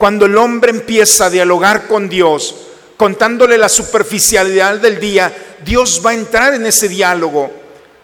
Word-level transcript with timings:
Cuando 0.00 0.24
el 0.24 0.38
hombre 0.38 0.70
empieza 0.70 1.26
a 1.26 1.30
dialogar 1.30 1.86
con 1.86 2.08
Dios, 2.08 2.56
contándole 2.96 3.58
la 3.58 3.68
superficialidad 3.68 4.78
del 4.78 4.98
día, 4.98 5.30
Dios 5.62 6.00
va 6.02 6.12
a 6.12 6.14
entrar 6.14 6.54
en 6.54 6.64
ese 6.64 6.88
diálogo. 6.88 7.50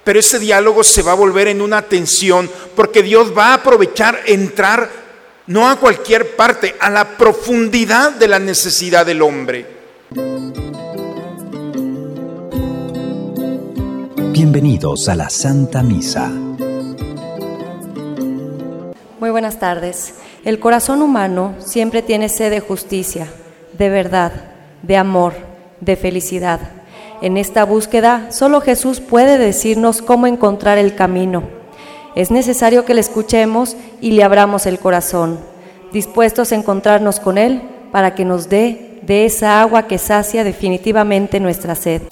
Pero 0.05 0.21
ese 0.21 0.39
diálogo 0.39 0.85
se 0.85 1.01
va 1.01 1.13
a 1.13 1.15
volver 1.15 1.49
en 1.49 1.63
una 1.63 1.81
tensión 1.81 2.51
porque 2.75 3.03
Dios 3.03 3.33
va 3.35 3.47
a 3.47 3.55
aprovechar 3.55 4.21
entrar 4.27 4.91
no 5.47 5.71
a 5.71 5.77
cualquier 5.77 6.37
parte, 6.37 6.77
a 6.79 6.91
la 6.91 7.17
profundidad 7.17 8.13
de 8.13 8.29
la 8.29 8.41
necesidad 8.41 9.07
del 9.07 9.23
hombre. 9.23 9.67
Bienvenidos 14.33 15.09
a 15.09 15.15
la 15.15 15.31
Santa 15.31 15.83
Misa. 15.83 16.29
Muy 19.19 19.31
buenas 19.31 19.59
tardes. 19.59 20.13
El 20.47 20.61
corazón 20.61 21.03
humano 21.03 21.57
siempre 21.59 22.03
tiene 22.03 22.29
sed 22.29 22.53
de 22.53 22.61
justicia, 22.61 23.27
de 23.77 23.89
verdad, 23.89 24.31
de 24.83 24.97
amor, 24.97 25.35
de 25.81 25.97
felicidad. 25.97 26.61
En 27.21 27.37
esta 27.37 27.65
búsqueda, 27.65 28.31
solo 28.31 28.61
Jesús 28.61 29.01
puede 29.01 29.39
decirnos 29.39 30.03
cómo 30.03 30.29
encontrar 30.29 30.79
el 30.79 30.95
camino. 30.95 31.43
Es 32.15 32.31
necesario 32.31 32.85
que 32.85 32.95
le 32.95 33.01
escuchemos 33.01 33.77
y 34.01 34.13
le 34.13 34.23
abramos 34.23 34.67
el 34.67 34.79
corazón, 34.79 35.41
dispuestos 35.93 36.53
a 36.53 36.55
encontrarnos 36.55 37.19
con 37.19 37.39
Él 37.39 37.63
para 37.91 38.15
que 38.15 38.25
nos 38.25 38.49
dé 38.49 39.01
de 39.03 39.25
esa 39.25 39.61
agua 39.61 39.89
que 39.89 39.99
sacia 39.99 40.45
definitivamente 40.45 41.41
nuestra 41.41 41.75
sed. 41.75 42.03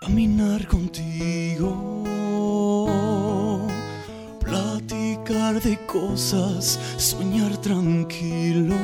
Caminar 0.00 0.66
contigo, 0.66 1.85
de 5.26 5.76
cosas, 5.86 6.78
soñar 6.98 7.56
tranquilo. 7.56 8.76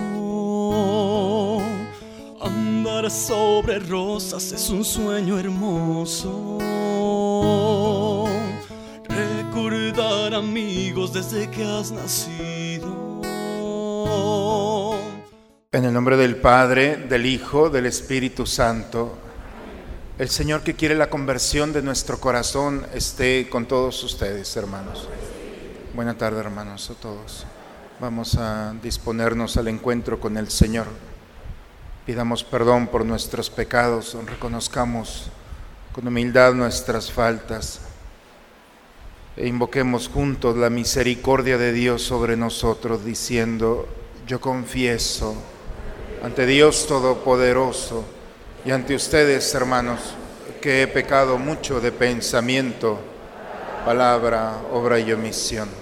Andar 2.40 3.08
sobre 3.12 3.78
rosas 3.78 4.50
es 4.50 4.68
un 4.68 4.84
sueño 4.84 5.38
hermoso. 5.38 6.58
Recordar 9.08 10.34
amigos 10.34 11.12
desde 11.12 11.48
que 11.48 11.62
has 11.64 11.92
nacido. 11.92 13.20
En 15.70 15.84
el 15.84 15.92
nombre 15.92 16.16
del 16.16 16.34
Padre, 16.36 16.96
del 16.96 17.24
Hijo, 17.26 17.70
del 17.70 17.86
Espíritu 17.86 18.46
Santo. 18.46 19.16
El 20.18 20.28
Señor 20.28 20.62
que 20.62 20.74
quiere 20.74 20.96
la 20.96 21.08
conversión 21.08 21.72
de 21.72 21.82
nuestro 21.82 22.18
corazón 22.18 22.84
esté 22.92 23.48
con 23.48 23.66
todos 23.66 24.02
ustedes, 24.02 24.56
hermanos. 24.56 25.08
Buena 25.94 26.16
tarde, 26.16 26.40
hermanos, 26.40 26.88
a 26.88 26.94
todos. 26.94 27.44
Vamos 28.00 28.36
a 28.36 28.72
disponernos 28.82 29.58
al 29.58 29.68
encuentro 29.68 30.18
con 30.18 30.38
el 30.38 30.50
Señor. 30.50 30.86
Pidamos 32.06 32.44
perdón 32.44 32.86
por 32.86 33.04
nuestros 33.04 33.50
pecados, 33.50 34.16
reconozcamos 34.24 35.28
con 35.92 36.08
humildad 36.08 36.54
nuestras 36.54 37.12
faltas 37.12 37.80
e 39.36 39.46
invoquemos 39.46 40.08
juntos 40.08 40.56
la 40.56 40.70
misericordia 40.70 41.58
de 41.58 41.72
Dios 41.74 42.00
sobre 42.00 42.38
nosotros, 42.38 43.04
diciendo, 43.04 43.86
yo 44.26 44.40
confieso 44.40 45.34
ante 46.24 46.46
Dios 46.46 46.86
Todopoderoso, 46.86 48.02
y 48.64 48.70
ante 48.70 48.94
ustedes, 48.94 49.54
hermanos, 49.54 50.00
que 50.62 50.80
he 50.80 50.86
pecado 50.86 51.36
mucho 51.36 51.82
de 51.82 51.92
pensamiento, 51.92 52.98
palabra, 53.84 54.56
obra 54.72 54.98
y 54.98 55.12
omisión. 55.12 55.81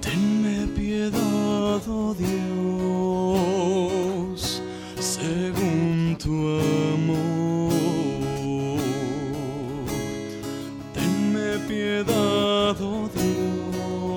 Tenme 0.00 0.66
piedad, 0.74 1.82
oh 1.88 2.14
Dios, 2.14 3.52
según 4.98 6.16
tu 6.18 6.32
amor. 6.94 7.72
Tenme 10.94 11.58
piedad, 11.68 12.76
oh 12.80 13.08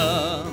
Maria. 0.00 0.49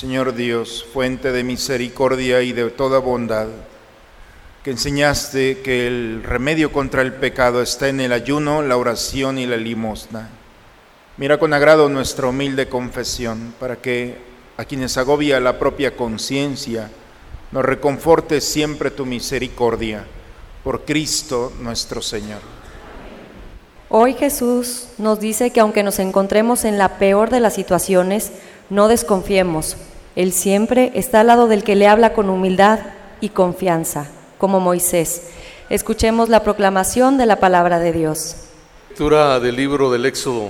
Señor 0.00 0.34
Dios, 0.34 0.86
fuente 0.94 1.30
de 1.30 1.44
misericordia 1.44 2.40
y 2.40 2.52
de 2.52 2.70
toda 2.70 3.00
bondad, 3.00 3.48
que 4.64 4.70
enseñaste 4.70 5.58
que 5.58 5.86
el 5.86 6.22
remedio 6.22 6.72
contra 6.72 7.02
el 7.02 7.12
pecado 7.12 7.60
está 7.60 7.90
en 7.90 8.00
el 8.00 8.14
ayuno, 8.14 8.62
la 8.62 8.78
oración 8.78 9.38
y 9.38 9.44
la 9.44 9.58
limosna. 9.58 10.30
Mira 11.18 11.38
con 11.38 11.52
agrado 11.52 11.90
nuestra 11.90 12.28
humilde 12.28 12.66
confesión 12.66 13.52
para 13.60 13.76
que 13.76 14.16
a 14.56 14.64
quienes 14.64 14.96
agobia 14.96 15.38
la 15.38 15.58
propia 15.58 15.94
conciencia 15.94 16.90
nos 17.52 17.62
reconforte 17.62 18.40
siempre 18.40 18.90
tu 18.90 19.04
misericordia. 19.04 20.06
Por 20.64 20.86
Cristo 20.86 21.52
nuestro 21.60 22.00
Señor. 22.00 22.40
Hoy 23.90 24.14
Jesús 24.14 24.86
nos 24.96 25.20
dice 25.20 25.50
que 25.50 25.60
aunque 25.60 25.82
nos 25.82 25.98
encontremos 25.98 26.64
en 26.64 26.78
la 26.78 26.96
peor 26.96 27.28
de 27.28 27.40
las 27.40 27.52
situaciones, 27.52 28.32
no 28.70 28.88
desconfiemos. 28.88 29.76
Él 30.16 30.32
siempre 30.32 30.90
está 30.94 31.20
al 31.20 31.28
lado 31.28 31.46
del 31.46 31.62
que 31.62 31.76
le 31.76 31.86
habla 31.86 32.12
con 32.12 32.30
humildad 32.30 32.80
y 33.20 33.28
confianza, 33.28 34.10
como 34.38 34.58
Moisés. 34.58 35.28
Escuchemos 35.68 36.28
la 36.28 36.42
proclamación 36.42 37.16
de 37.16 37.26
la 37.26 37.36
palabra 37.36 37.78
de 37.78 37.92
Dios. 37.92 38.36
Lectura 38.88 39.38
del 39.38 39.54
libro 39.54 39.90
del 39.92 40.04
Éxodo. 40.04 40.48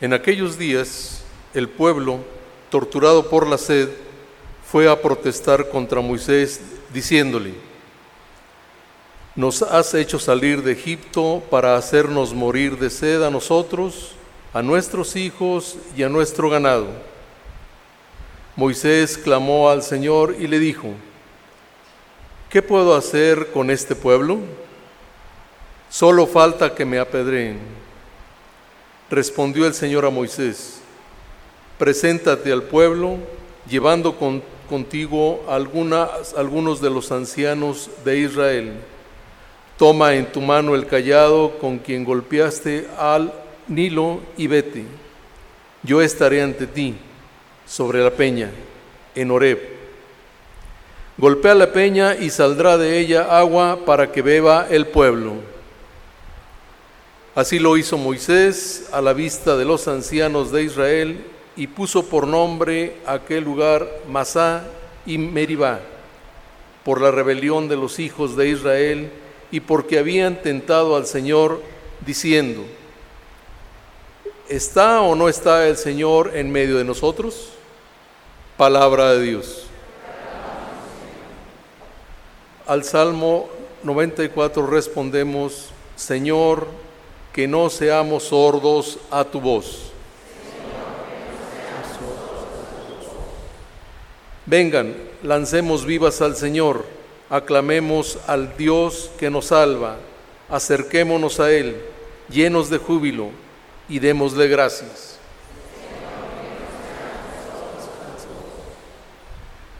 En 0.00 0.12
aquellos 0.12 0.58
días, 0.58 1.24
el 1.54 1.68
pueblo, 1.68 2.20
torturado 2.70 3.28
por 3.28 3.48
la 3.48 3.58
sed, 3.58 3.88
fue 4.64 4.88
a 4.88 5.02
protestar 5.02 5.68
contra 5.68 6.00
Moisés, 6.00 6.60
diciéndole, 6.94 7.54
Nos 9.34 9.62
has 9.62 9.92
hecho 9.94 10.20
salir 10.20 10.62
de 10.62 10.72
Egipto 10.72 11.42
para 11.50 11.76
hacernos 11.76 12.32
morir 12.32 12.78
de 12.78 12.90
sed 12.90 13.22
a 13.22 13.30
nosotros, 13.30 14.12
a 14.52 14.62
nuestros 14.62 15.16
hijos 15.16 15.76
y 15.96 16.04
a 16.04 16.08
nuestro 16.08 16.48
ganado. 16.48 17.11
Moisés 18.56 19.16
clamó 19.16 19.70
al 19.70 19.82
Señor 19.82 20.36
y 20.38 20.46
le 20.46 20.58
dijo, 20.58 20.88
¿qué 22.50 22.60
puedo 22.62 22.94
hacer 22.94 23.50
con 23.50 23.70
este 23.70 23.94
pueblo? 23.94 24.40
Solo 25.88 26.26
falta 26.26 26.74
que 26.74 26.84
me 26.84 26.98
apedreen. 26.98 27.58
Respondió 29.10 29.66
el 29.66 29.74
Señor 29.74 30.04
a 30.06 30.10
Moisés, 30.10 30.80
preséntate 31.78 32.50
al 32.52 32.62
pueblo 32.62 33.18
llevando 33.68 34.16
con- 34.16 34.42
contigo 34.68 35.44
algunos 35.48 36.80
de 36.80 36.90
los 36.90 37.12
ancianos 37.12 37.90
de 38.04 38.18
Israel. 38.18 38.72
Toma 39.76 40.14
en 40.14 40.30
tu 40.30 40.40
mano 40.40 40.74
el 40.74 40.86
callado 40.86 41.58
con 41.58 41.78
quien 41.78 42.04
golpeaste 42.04 42.86
al 42.98 43.32
Nilo 43.68 44.20
y 44.36 44.46
vete. 44.46 44.84
Yo 45.82 46.00
estaré 46.00 46.42
ante 46.42 46.66
ti 46.66 46.94
sobre 47.66 48.02
la 48.02 48.10
peña, 48.10 48.50
en 49.14 49.30
Horeb. 49.30 49.58
Golpea 51.18 51.54
la 51.54 51.72
peña 51.72 52.14
y 52.14 52.30
saldrá 52.30 52.78
de 52.78 52.98
ella 52.98 53.38
agua 53.38 53.80
para 53.84 54.10
que 54.10 54.22
beba 54.22 54.66
el 54.70 54.86
pueblo. 54.86 55.34
Así 57.34 57.58
lo 57.58 57.76
hizo 57.76 57.96
Moisés 57.96 58.88
a 58.92 59.00
la 59.00 59.12
vista 59.12 59.56
de 59.56 59.64
los 59.64 59.88
ancianos 59.88 60.52
de 60.52 60.64
Israel 60.64 61.24
y 61.56 61.66
puso 61.66 62.06
por 62.06 62.26
nombre 62.26 62.96
aquel 63.06 63.44
lugar 63.44 63.88
Masá 64.08 64.64
y 65.06 65.18
Meribá, 65.18 65.80
por 66.84 67.00
la 67.00 67.10
rebelión 67.10 67.68
de 67.68 67.76
los 67.76 67.98
hijos 67.98 68.36
de 68.36 68.48
Israel 68.48 69.10
y 69.50 69.60
porque 69.60 69.98
habían 69.98 70.42
tentado 70.42 70.96
al 70.96 71.06
Señor 71.06 71.62
diciendo, 72.04 72.64
¿está 74.48 75.00
o 75.02 75.14
no 75.14 75.28
está 75.28 75.68
el 75.68 75.76
Señor 75.76 76.32
en 76.34 76.50
medio 76.50 76.78
de 76.78 76.84
nosotros? 76.84 77.50
Palabra 78.56 79.12
de 79.12 79.22
Dios. 79.22 79.66
Al 82.66 82.84
Salmo 82.84 83.48
94 83.82 84.66
respondemos, 84.66 85.70
Señor, 85.96 86.66
que 87.32 87.48
no 87.48 87.70
seamos 87.70 88.24
sordos 88.24 88.98
a 89.10 89.24
tu 89.24 89.40
voz. 89.40 89.92
Vengan, 94.46 94.94
lancemos 95.22 95.86
vivas 95.86 96.20
al 96.20 96.36
Señor, 96.36 96.84
aclamemos 97.30 98.18
al 98.26 98.56
Dios 98.56 99.10
que 99.18 99.30
nos 99.30 99.46
salva, 99.46 99.96
acerquémonos 100.50 101.40
a 101.40 101.50
Él, 101.50 101.80
llenos 102.28 102.68
de 102.68 102.78
júbilo, 102.78 103.30
y 103.92 103.98
démosle 103.98 104.48
gracias. 104.48 105.18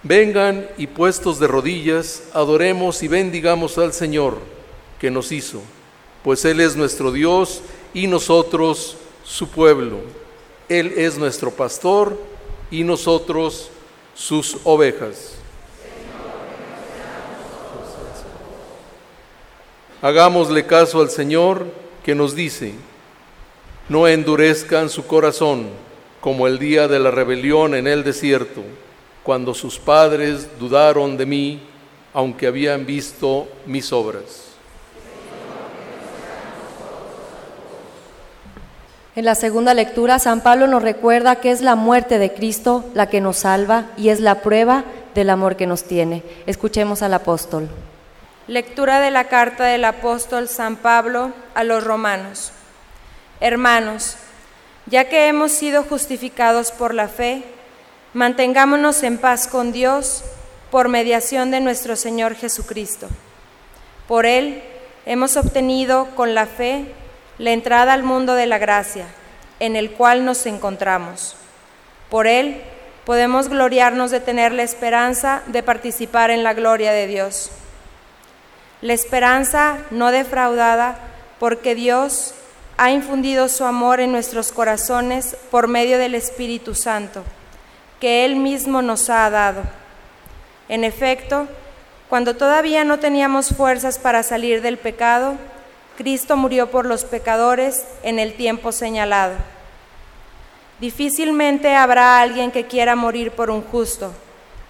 Vengan 0.02 0.68
y 0.76 0.86
puestos 0.86 1.38
de 1.38 1.46
rodillas, 1.46 2.24
adoremos 2.34 3.02
y 3.02 3.08
bendigamos 3.08 3.78
al 3.78 3.94
Señor 3.94 4.36
que 5.00 5.10
nos 5.10 5.32
hizo, 5.32 5.62
pues 6.22 6.44
Él 6.44 6.60
es 6.60 6.76
nuestro 6.76 7.10
Dios 7.10 7.62
y 7.94 8.06
nosotros 8.06 8.98
su 9.24 9.48
pueblo. 9.48 10.00
Él 10.68 10.92
es 10.94 11.16
nuestro 11.16 11.50
pastor 11.50 12.20
y 12.70 12.84
nosotros 12.84 13.70
sus 14.14 14.58
ovejas. 14.64 15.36
Hagámosle 20.02 20.66
caso 20.66 21.00
al 21.00 21.08
Señor 21.08 21.64
que 22.04 22.14
nos 22.14 22.34
dice, 22.34 22.74
no 23.92 24.08
endurezcan 24.08 24.88
su 24.88 25.06
corazón 25.06 25.66
como 26.22 26.46
el 26.46 26.58
día 26.58 26.88
de 26.88 26.98
la 26.98 27.10
rebelión 27.10 27.74
en 27.74 27.86
el 27.86 28.04
desierto, 28.04 28.62
cuando 29.22 29.52
sus 29.52 29.78
padres 29.78 30.58
dudaron 30.58 31.18
de 31.18 31.26
mí, 31.26 31.60
aunque 32.14 32.46
habían 32.46 32.86
visto 32.86 33.46
mis 33.66 33.92
obras. 33.92 34.46
En 39.14 39.26
la 39.26 39.34
segunda 39.34 39.74
lectura, 39.74 40.18
San 40.18 40.40
Pablo 40.40 40.66
nos 40.66 40.82
recuerda 40.82 41.36
que 41.36 41.50
es 41.50 41.60
la 41.60 41.74
muerte 41.74 42.18
de 42.18 42.32
Cristo 42.32 42.86
la 42.94 43.10
que 43.10 43.20
nos 43.20 43.36
salva 43.36 43.88
y 43.98 44.08
es 44.08 44.20
la 44.20 44.40
prueba 44.40 44.84
del 45.14 45.28
amor 45.28 45.56
que 45.56 45.66
nos 45.66 45.84
tiene. 45.84 46.22
Escuchemos 46.46 47.02
al 47.02 47.12
apóstol. 47.12 47.68
Lectura 48.46 49.00
de 49.00 49.10
la 49.10 49.24
carta 49.24 49.64
del 49.64 49.84
apóstol 49.84 50.48
San 50.48 50.76
Pablo 50.76 51.32
a 51.54 51.62
los 51.62 51.84
romanos. 51.84 52.52
Hermanos, 53.42 54.18
ya 54.86 55.08
que 55.08 55.26
hemos 55.26 55.50
sido 55.50 55.82
justificados 55.82 56.70
por 56.70 56.94
la 56.94 57.08
fe, 57.08 57.42
mantengámonos 58.14 59.02
en 59.02 59.18
paz 59.18 59.48
con 59.48 59.72
Dios 59.72 60.22
por 60.70 60.88
mediación 60.88 61.50
de 61.50 61.58
nuestro 61.58 61.96
Señor 61.96 62.36
Jesucristo. 62.36 63.08
Por 64.06 64.26
Él 64.26 64.62
hemos 65.06 65.36
obtenido 65.36 66.06
con 66.14 66.36
la 66.36 66.46
fe 66.46 66.84
la 67.38 67.50
entrada 67.50 67.94
al 67.94 68.04
mundo 68.04 68.36
de 68.36 68.46
la 68.46 68.58
gracia, 68.58 69.06
en 69.58 69.74
el 69.74 69.90
cual 69.90 70.24
nos 70.24 70.46
encontramos. 70.46 71.34
Por 72.10 72.28
Él 72.28 72.62
podemos 73.04 73.48
gloriarnos 73.48 74.12
de 74.12 74.20
tener 74.20 74.52
la 74.52 74.62
esperanza 74.62 75.42
de 75.48 75.64
participar 75.64 76.30
en 76.30 76.44
la 76.44 76.54
gloria 76.54 76.92
de 76.92 77.08
Dios. 77.08 77.50
La 78.82 78.92
esperanza 78.92 79.78
no 79.90 80.12
defraudada 80.12 80.96
porque 81.40 81.74
Dios 81.74 82.36
ha 82.82 82.90
infundido 82.90 83.48
su 83.48 83.64
amor 83.64 84.00
en 84.00 84.10
nuestros 84.10 84.50
corazones 84.50 85.36
por 85.52 85.68
medio 85.68 85.98
del 85.98 86.16
Espíritu 86.16 86.74
Santo, 86.74 87.22
que 88.00 88.24
Él 88.24 88.34
mismo 88.34 88.82
nos 88.82 89.08
ha 89.08 89.30
dado. 89.30 89.62
En 90.68 90.82
efecto, 90.82 91.46
cuando 92.08 92.34
todavía 92.34 92.82
no 92.82 92.98
teníamos 92.98 93.50
fuerzas 93.50 94.00
para 94.00 94.24
salir 94.24 94.62
del 94.62 94.78
pecado, 94.78 95.36
Cristo 95.96 96.36
murió 96.36 96.72
por 96.72 96.84
los 96.84 97.04
pecadores 97.04 97.84
en 98.02 98.18
el 98.18 98.34
tiempo 98.34 98.72
señalado. 98.72 99.34
Difícilmente 100.80 101.76
habrá 101.76 102.20
alguien 102.20 102.50
que 102.50 102.66
quiera 102.66 102.96
morir 102.96 103.30
por 103.30 103.50
un 103.50 103.62
justo, 103.62 104.12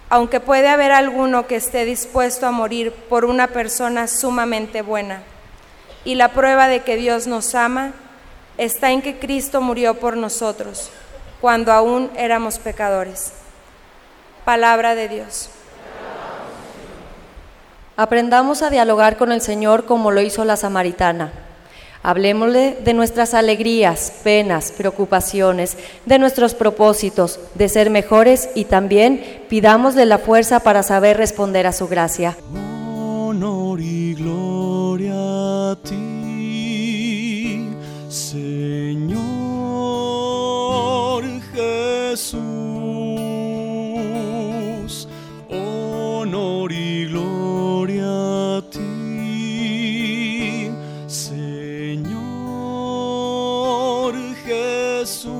aunque 0.09 0.39
puede 0.39 0.67
haber 0.67 0.91
alguno 0.91 1.47
que 1.47 1.55
esté 1.55 1.83
dispuesto 1.83 2.45
a 2.45 2.51
morir 2.51 2.91
por 3.09 3.25
una 3.25 3.47
persona 3.47 4.07
sumamente 4.07 4.83
buena. 4.83 5.23
Y 6.05 6.13
la 6.13 6.29
prueba 6.29 6.67
de 6.67 6.81
que 6.81 6.95
Dios 6.95 7.25
nos 7.25 7.55
ama 7.55 7.93
está 8.57 8.91
en 8.91 9.01
que 9.01 9.19
Cristo 9.19 9.61
murió 9.61 9.99
por 9.99 10.17
nosotros, 10.17 10.89
cuando 11.41 11.71
aún 11.71 12.09
éramos 12.15 12.59
pecadores. 12.59 13.33
Palabra 14.45 14.95
de 14.95 15.09
Dios. 15.09 15.49
Aprendamos 17.95 18.63
a 18.63 18.69
dialogar 18.69 19.17
con 19.17 19.31
el 19.31 19.41
Señor 19.41 19.85
como 19.85 20.09
lo 20.11 20.21
hizo 20.21 20.45
la 20.45 20.57
samaritana. 20.57 21.31
Hablemosle 22.01 22.77
de 22.83 22.93
nuestras 22.93 23.33
alegrías, 23.33 24.11
penas, 24.23 24.73
preocupaciones, 24.73 25.77
de 26.05 26.19
nuestros 26.19 26.53
propósitos, 26.53 27.39
de 27.53 27.69
ser 27.69 27.89
mejores 27.89 28.49
y 28.55 28.65
también 28.65 29.43
pidámosle 29.47 30.05
la 30.05 30.17
fuerza 30.17 30.59
para 30.59 30.83
saber 30.83 31.17
responder 31.17 31.65
a 31.65 31.71
su 31.71 31.87
gracia. 31.87 32.35
Honor 32.51 33.79
y 33.79 34.15
gloria 34.15 35.71
a 35.71 35.75
ti, 35.81 36.12
Jesús. 42.13 42.37
Honor 45.49 46.71
y 46.71 47.05
gloria 47.07 48.57
a 48.57 48.61
ti, 48.69 49.89
Señor 51.07 52.13
Jesús. 54.45 55.31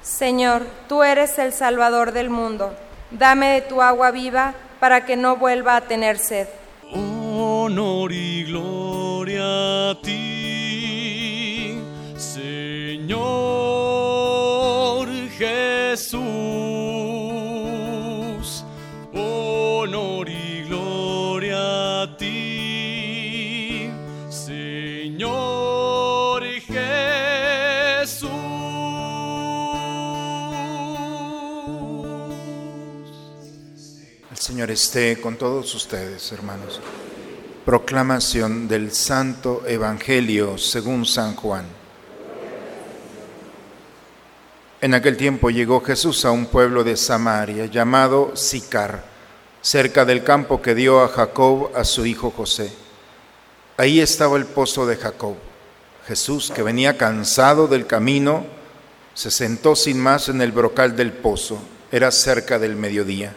Señor, 0.00 0.64
tú 0.88 1.02
eres 1.02 1.36
el 1.40 1.52
Salvador 1.52 2.12
del 2.12 2.30
mundo. 2.30 2.72
Dame 3.10 3.54
de 3.54 3.62
tu 3.62 3.82
agua 3.82 4.12
viva 4.12 4.54
para 4.78 5.04
que 5.04 5.16
no 5.16 5.34
vuelva 5.36 5.74
a 5.74 5.80
tener 5.80 6.16
sed. 6.18 6.46
Honor 6.92 8.12
y 8.12 8.44
gloria 8.44 9.90
a 9.90 10.00
ti, 10.00 10.43
Jesús. 15.38 16.24
Honor 19.12 20.28
y 20.28 20.62
gloria 20.68 22.02
a 22.02 22.16
ti, 22.16 23.90
Señor 24.28 25.24
Jesús. 26.44 28.30
El 34.30 34.36
Señor 34.36 34.70
esté 34.70 35.20
con 35.20 35.36
todos 35.36 35.74
ustedes, 35.74 36.32
hermanos. 36.32 36.80
Proclamación 37.64 38.68
del 38.68 38.92
Santo 38.92 39.62
Evangelio 39.66 40.58
según 40.58 41.06
San 41.06 41.34
Juan. 41.34 41.64
En 44.84 44.92
aquel 44.92 45.16
tiempo 45.16 45.48
llegó 45.48 45.80
Jesús 45.80 46.26
a 46.26 46.30
un 46.30 46.44
pueblo 46.44 46.84
de 46.84 46.98
Samaria 46.98 47.64
llamado 47.64 48.36
Sicar, 48.36 49.02
cerca 49.62 50.04
del 50.04 50.22
campo 50.22 50.60
que 50.60 50.74
dio 50.74 51.00
a 51.00 51.08
Jacob 51.08 51.70
a 51.74 51.84
su 51.84 52.04
hijo 52.04 52.30
José. 52.30 52.70
Ahí 53.78 54.00
estaba 54.00 54.36
el 54.36 54.44
pozo 54.44 54.84
de 54.84 54.96
Jacob. 54.96 55.36
Jesús, 56.06 56.52
que 56.54 56.62
venía 56.62 56.98
cansado 56.98 57.66
del 57.66 57.86
camino, 57.86 58.44
Se 59.14 59.30
sentó 59.30 59.74
sin 59.74 59.98
más 59.98 60.28
en 60.28 60.42
el 60.42 60.52
brocal 60.52 60.94
del 60.96 61.14
pozo. 61.14 61.58
Era 61.90 62.10
cerca 62.10 62.58
del 62.58 62.76
mediodía. 62.76 63.34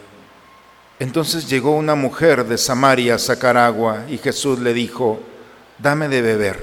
Entonces 0.98 1.48
llegó 1.48 1.70
una 1.70 1.94
mujer 1.94 2.44
de 2.44 2.58
Samaria 2.58 3.14
a 3.14 3.18
sacar 3.18 3.56
agua 3.56 4.04
y 4.06 4.18
Jesús 4.18 4.58
le 4.58 4.74
dijo, 4.74 5.18
dame 5.78 6.10
de 6.10 6.20
beber. 6.20 6.62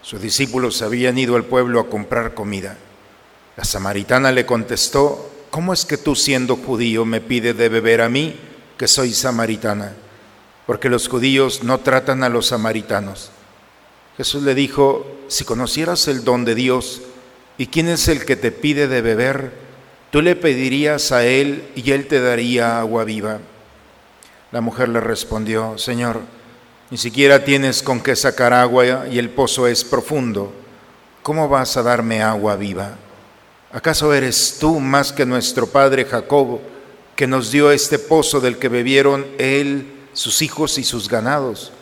Sus 0.00 0.22
discípulos 0.22 0.80
habían 0.80 1.18
ido 1.18 1.36
al 1.36 1.44
pueblo 1.44 1.80
a 1.80 1.90
comprar 1.90 2.32
comida. 2.32 2.78
La 3.56 3.64
samaritana 3.64 4.32
le 4.32 4.44
contestó, 4.44 5.30
¿cómo 5.50 5.72
es 5.72 5.86
que 5.86 5.96
tú 5.96 6.14
siendo 6.14 6.56
judío 6.56 7.06
me 7.06 7.22
pides 7.22 7.56
de 7.56 7.70
beber 7.70 8.02
a 8.02 8.10
mí, 8.10 8.38
que 8.76 8.86
soy 8.86 9.14
samaritana? 9.14 9.94
Porque 10.66 10.90
los 10.90 11.08
judíos 11.08 11.62
no 11.62 11.78
tratan 11.78 12.22
a 12.22 12.28
los 12.28 12.48
samaritanos. 12.48 13.30
Jesús 14.18 14.42
le 14.42 14.54
dijo, 14.54 15.06
si 15.28 15.44
conocieras 15.44 16.06
el 16.08 16.22
don 16.22 16.44
de 16.44 16.54
Dios 16.54 17.00
y 17.56 17.68
quién 17.68 17.88
es 17.88 18.08
el 18.08 18.26
que 18.26 18.36
te 18.36 18.52
pide 18.52 18.88
de 18.88 19.00
beber, 19.00 19.52
tú 20.10 20.20
le 20.20 20.36
pedirías 20.36 21.10
a 21.12 21.24
él 21.24 21.66
y 21.74 21.92
él 21.92 22.06
te 22.08 22.20
daría 22.20 22.78
agua 22.78 23.04
viva. 23.04 23.38
La 24.52 24.60
mujer 24.60 24.90
le 24.90 25.00
respondió, 25.00 25.78
Señor, 25.78 26.20
ni 26.90 26.98
siquiera 26.98 27.42
tienes 27.42 27.82
con 27.82 28.00
qué 28.00 28.16
sacar 28.16 28.52
agua 28.52 29.08
y 29.08 29.18
el 29.18 29.30
pozo 29.30 29.66
es 29.66 29.82
profundo. 29.82 30.52
¿Cómo 31.22 31.48
vas 31.48 31.76
a 31.76 31.82
darme 31.82 32.22
agua 32.22 32.56
viva? 32.56 32.96
¿Acaso 33.76 34.14
eres 34.14 34.56
tú 34.58 34.80
más 34.80 35.12
que 35.12 35.26
nuestro 35.26 35.66
padre 35.66 36.06
Jacobo, 36.06 36.62
que 37.14 37.26
nos 37.26 37.52
dio 37.52 37.70
este 37.70 37.98
pozo 37.98 38.40
del 38.40 38.56
que 38.56 38.70
bebieron 38.70 39.26
él, 39.36 39.92
sus 40.14 40.40
hijos 40.40 40.78
y 40.78 40.82
sus 40.82 41.10
ganados? 41.10 41.72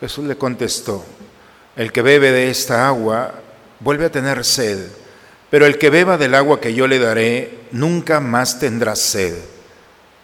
Jesús 0.00 0.24
le 0.24 0.36
contestó, 0.38 1.04
el 1.76 1.92
que 1.92 2.00
bebe 2.00 2.32
de 2.32 2.48
esta 2.48 2.88
agua 2.88 3.34
vuelve 3.80 4.06
a 4.06 4.10
tener 4.10 4.46
sed, 4.46 4.78
pero 5.50 5.66
el 5.66 5.76
que 5.76 5.90
beba 5.90 6.16
del 6.16 6.34
agua 6.34 6.58
que 6.58 6.72
yo 6.72 6.86
le 6.86 6.98
daré 6.98 7.58
nunca 7.70 8.20
más 8.20 8.58
tendrá 8.58 8.96
sed. 8.96 9.34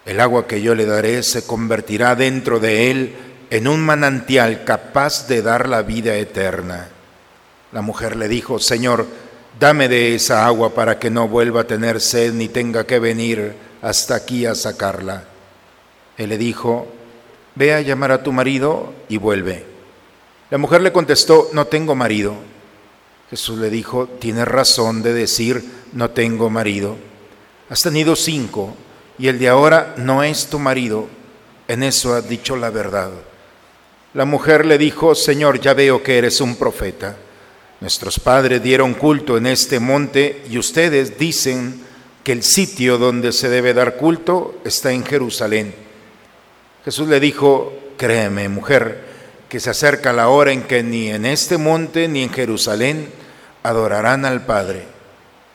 El 0.07 0.19
agua 0.19 0.47
que 0.47 0.63
yo 0.63 0.75
le 0.75 0.87
daré 0.87 1.23
se 1.23 1.45
convertirá 1.45 2.15
dentro 2.15 2.59
de 2.59 2.91
él 2.91 3.17
en 3.51 3.69
un 3.69 3.85
manantial 3.85 4.65
capaz 4.65 5.29
de 5.29 5.43
dar 5.43 5.69
la 5.69 5.83
vida 5.83 6.17
eterna. 6.17 6.89
La 7.73 7.83
mujer 7.83 8.17
le 8.17 8.29
dijo, 8.29 8.59
Señor, 8.59 9.07
dame 9.59 9.89
de 9.89 10.15
esa 10.15 10.47
agua 10.47 10.75
para 10.75 10.99
que 10.99 11.11
no 11.11 11.29
vuelva 11.29 11.63
a 11.63 11.67
tener 11.67 12.01
sed 12.01 12.33
ni 12.33 12.49
tenga 12.49 12.87
que 12.87 12.99
venir 12.99 13.55
hasta 13.83 14.15
aquí 14.15 14.47
a 14.47 14.55
sacarla. 14.55 15.25
Él 16.17 16.31
le 16.31 16.39
dijo, 16.39 16.87
ve 17.55 17.75
a 17.75 17.81
llamar 17.81 18.13
a 18.13 18.23
tu 18.23 18.33
marido 18.33 18.93
y 19.09 19.17
vuelve. 19.17 19.65
La 20.51 20.59
mujer 20.59 20.81
le 20.81 20.93
contestó, 20.93 21.51
no 21.53 21.67
tengo 21.67 21.95
marido. 21.95 22.35
Jesús 23.31 23.59
le 23.59 23.71
dijo, 23.71 24.07
tienes 24.21 24.47
razón 24.47 25.03
de 25.03 25.13
decir, 25.13 25.65
no 25.93 26.11
tengo 26.11 26.49
marido. 26.51 26.97
Has 27.69 27.83
tenido 27.83 28.15
cinco 28.15 28.77
y 29.19 29.29
el 29.29 29.39
de 29.39 29.49
ahora 29.49 29.95
no 29.97 30.23
es 30.23 30.47
tu 30.47 30.59
marido. 30.59 31.09
En 31.67 31.83
eso 31.83 32.15
has 32.15 32.29
dicho 32.29 32.57
la 32.57 32.71
verdad. 32.71 33.11
La 34.15 34.25
mujer 34.25 34.65
le 34.65 34.79
dijo, 34.79 35.15
Señor, 35.15 35.61
ya 35.61 35.75
veo 35.75 36.03
que 36.03 36.17
eres 36.19 36.41
un 36.41 36.57
profeta. 36.57 37.17
Nuestros 37.81 38.19
padres 38.19 38.63
dieron 38.63 38.95
culto 38.95 39.37
en 39.37 39.47
este 39.47 39.81
monte 39.81 40.45
y 40.51 40.59
ustedes 40.59 41.19
dicen 41.19 41.85
que 42.25 42.33
el 42.33 42.43
sitio 42.43 42.99
donde 42.99 43.33
se 43.33 43.49
debe 43.49 43.75
dar 43.75 43.97
culto 43.97 44.59
está 44.65 44.93
en 44.93 45.05
Jerusalén. 45.05 45.75
Jesús 46.85 47.09
le 47.09 47.21
dijo, 47.21 47.73
créeme, 47.97 48.49
mujer, 48.49 49.05
que 49.49 49.61
se 49.61 49.71
acerca 49.71 50.13
la 50.13 50.29
hora 50.29 50.53
en 50.53 50.63
que 50.63 50.83
ni 50.83 51.09
en 51.09 51.27
este 51.27 51.59
monte 51.59 52.09
ni 52.09 52.23
en 52.23 52.33
Jerusalén 52.33 53.11
adorarán 53.63 54.25
al 54.25 54.47
Padre. 54.47 54.87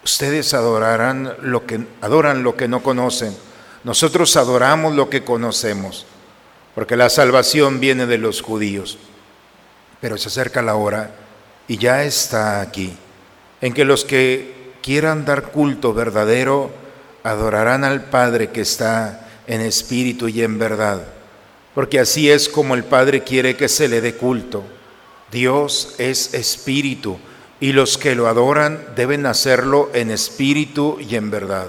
Ustedes 0.04 0.54
adorarán 0.54 1.36
lo 1.42 1.66
que 1.66 1.82
adoran 2.02 2.44
lo 2.44 2.56
que 2.56 2.68
no 2.68 2.84
conocen 2.84 3.36
nosotros 3.84 4.38
adoramos 4.38 4.96
lo 4.96 5.10
que 5.10 5.24
conocemos, 5.24 6.06
porque 6.76 6.96
la 6.96 7.10
salvación 7.10 7.80
viene 7.80 8.06
de 8.06 8.20
los 8.20 8.42
judíos. 8.42 9.00
Pero 10.00 10.18
se 10.18 10.28
acerca 10.30 10.62
la 10.62 10.76
hora 10.76 11.16
y 11.68 11.78
ya 11.78 12.04
está 12.04 12.62
aquí, 12.62 12.94
en 13.62 13.74
que 13.74 13.86
los 13.86 14.06
que 14.06 14.74
quieran 14.82 15.26
dar 15.26 15.52
culto 15.52 15.94
verdadero 15.94 16.72
adorarán 17.24 17.84
al 17.84 18.06
Padre 18.06 18.50
que 18.50 18.62
está 18.62 19.28
en 19.48 19.62
espíritu 19.62 20.28
y 20.28 20.42
en 20.42 20.60
verdad, 20.60 21.02
porque 21.74 22.00
así 22.00 22.30
es 22.30 22.50
como 22.50 22.76
el 22.76 22.84
Padre 22.84 23.24
quiere 23.24 23.56
que 23.56 23.70
se 23.70 23.88
le 23.88 24.02
dé 24.02 24.16
culto. 24.16 24.64
Dios 25.32 25.96
es 25.98 26.34
espíritu 26.34 27.18
y 27.60 27.72
los 27.72 27.98
que 27.98 28.16
lo 28.16 28.28
adoran 28.28 28.86
deben 28.96 29.26
hacerlo 29.26 29.90
en 29.94 30.12
espíritu 30.12 30.98
y 31.00 31.16
en 31.16 31.32
verdad. 31.32 31.68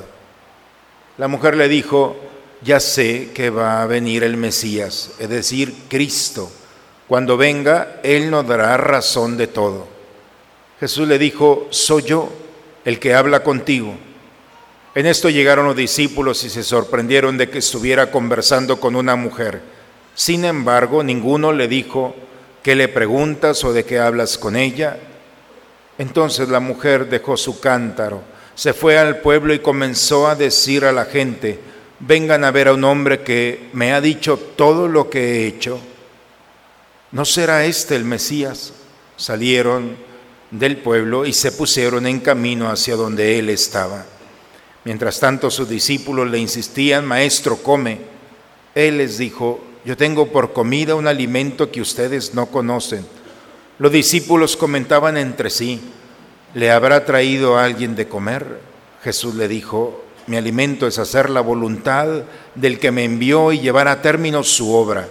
La 1.18 1.28
mujer 1.28 1.56
le 1.56 1.68
dijo, 1.68 2.16
ya 2.62 2.80
sé 2.80 3.30
que 3.34 3.50
va 3.50 3.82
a 3.82 3.86
venir 3.86 4.24
el 4.24 4.36
Mesías, 4.36 5.12
es 5.18 5.28
decir, 5.28 5.74
Cristo. 5.88 6.50
Cuando 7.08 7.36
venga, 7.36 8.00
Él 8.02 8.30
nos 8.30 8.46
dará 8.46 8.76
razón 8.76 9.36
de 9.36 9.46
todo. 9.46 9.86
Jesús 10.80 11.06
le 11.06 11.18
dijo, 11.18 11.68
soy 11.70 12.02
yo 12.02 12.30
el 12.84 12.98
que 12.98 13.14
habla 13.14 13.42
contigo. 13.42 13.94
En 14.94 15.06
esto 15.06 15.30
llegaron 15.30 15.66
los 15.66 15.76
discípulos 15.76 16.44
y 16.44 16.50
se 16.50 16.62
sorprendieron 16.62 17.38
de 17.38 17.48
que 17.48 17.58
estuviera 17.58 18.10
conversando 18.10 18.80
con 18.80 18.96
una 18.96 19.16
mujer. 19.16 19.62
Sin 20.14 20.44
embargo, 20.44 21.02
ninguno 21.02 21.52
le 21.52 21.68
dijo, 21.68 22.14
¿qué 22.62 22.74
le 22.74 22.88
preguntas 22.88 23.64
o 23.64 23.72
de 23.72 23.84
qué 23.84 23.98
hablas 23.98 24.36
con 24.38 24.56
ella? 24.56 24.98
Entonces 25.98 26.48
la 26.48 26.60
mujer 26.60 27.08
dejó 27.08 27.36
su 27.36 27.60
cántaro 27.60 28.32
se 28.54 28.74
fue 28.74 28.98
al 28.98 29.18
pueblo 29.18 29.54
y 29.54 29.60
comenzó 29.60 30.28
a 30.28 30.34
decir 30.34 30.84
a 30.84 30.92
la 30.92 31.06
gente, 31.06 31.58
vengan 32.00 32.44
a 32.44 32.50
ver 32.50 32.68
a 32.68 32.74
un 32.74 32.84
hombre 32.84 33.22
que 33.22 33.68
me 33.72 33.92
ha 33.92 34.00
dicho 34.00 34.36
todo 34.36 34.88
lo 34.88 35.08
que 35.08 35.20
he 35.20 35.46
hecho. 35.46 35.80
¿No 37.12 37.24
será 37.24 37.64
este 37.64 37.94
el 37.94 38.04
Mesías? 38.04 38.72
Salieron 39.16 39.96
del 40.50 40.78
pueblo 40.78 41.24
y 41.24 41.32
se 41.32 41.52
pusieron 41.52 42.06
en 42.06 42.20
camino 42.20 42.70
hacia 42.70 42.96
donde 42.96 43.38
él 43.38 43.48
estaba. 43.48 44.04
Mientras 44.84 45.20
tanto 45.20 45.50
sus 45.50 45.68
discípulos 45.68 46.30
le 46.30 46.38
insistían, 46.38 47.06
Maestro, 47.06 47.58
come. 47.58 48.00
Él 48.74 48.98
les 48.98 49.18
dijo, 49.18 49.60
yo 49.84 49.96
tengo 49.96 50.32
por 50.32 50.52
comida 50.52 50.94
un 50.94 51.06
alimento 51.06 51.70
que 51.70 51.80
ustedes 51.80 52.34
no 52.34 52.46
conocen. 52.46 53.06
Los 53.78 53.92
discípulos 53.92 54.56
comentaban 54.56 55.16
entre 55.16 55.50
sí, 55.50 55.80
¿Le 56.54 56.70
habrá 56.70 57.06
traído 57.06 57.56
alguien 57.56 57.96
de 57.96 58.08
comer? 58.08 58.60
Jesús 59.02 59.34
le 59.36 59.48
dijo, 59.48 60.04
mi 60.26 60.36
alimento 60.36 60.86
es 60.86 60.98
hacer 60.98 61.30
la 61.30 61.40
voluntad 61.40 62.24
del 62.54 62.78
que 62.78 62.90
me 62.90 63.04
envió 63.04 63.52
y 63.52 63.60
llevar 63.60 63.88
a 63.88 64.02
término 64.02 64.42
su 64.42 64.74
obra. 64.74 65.08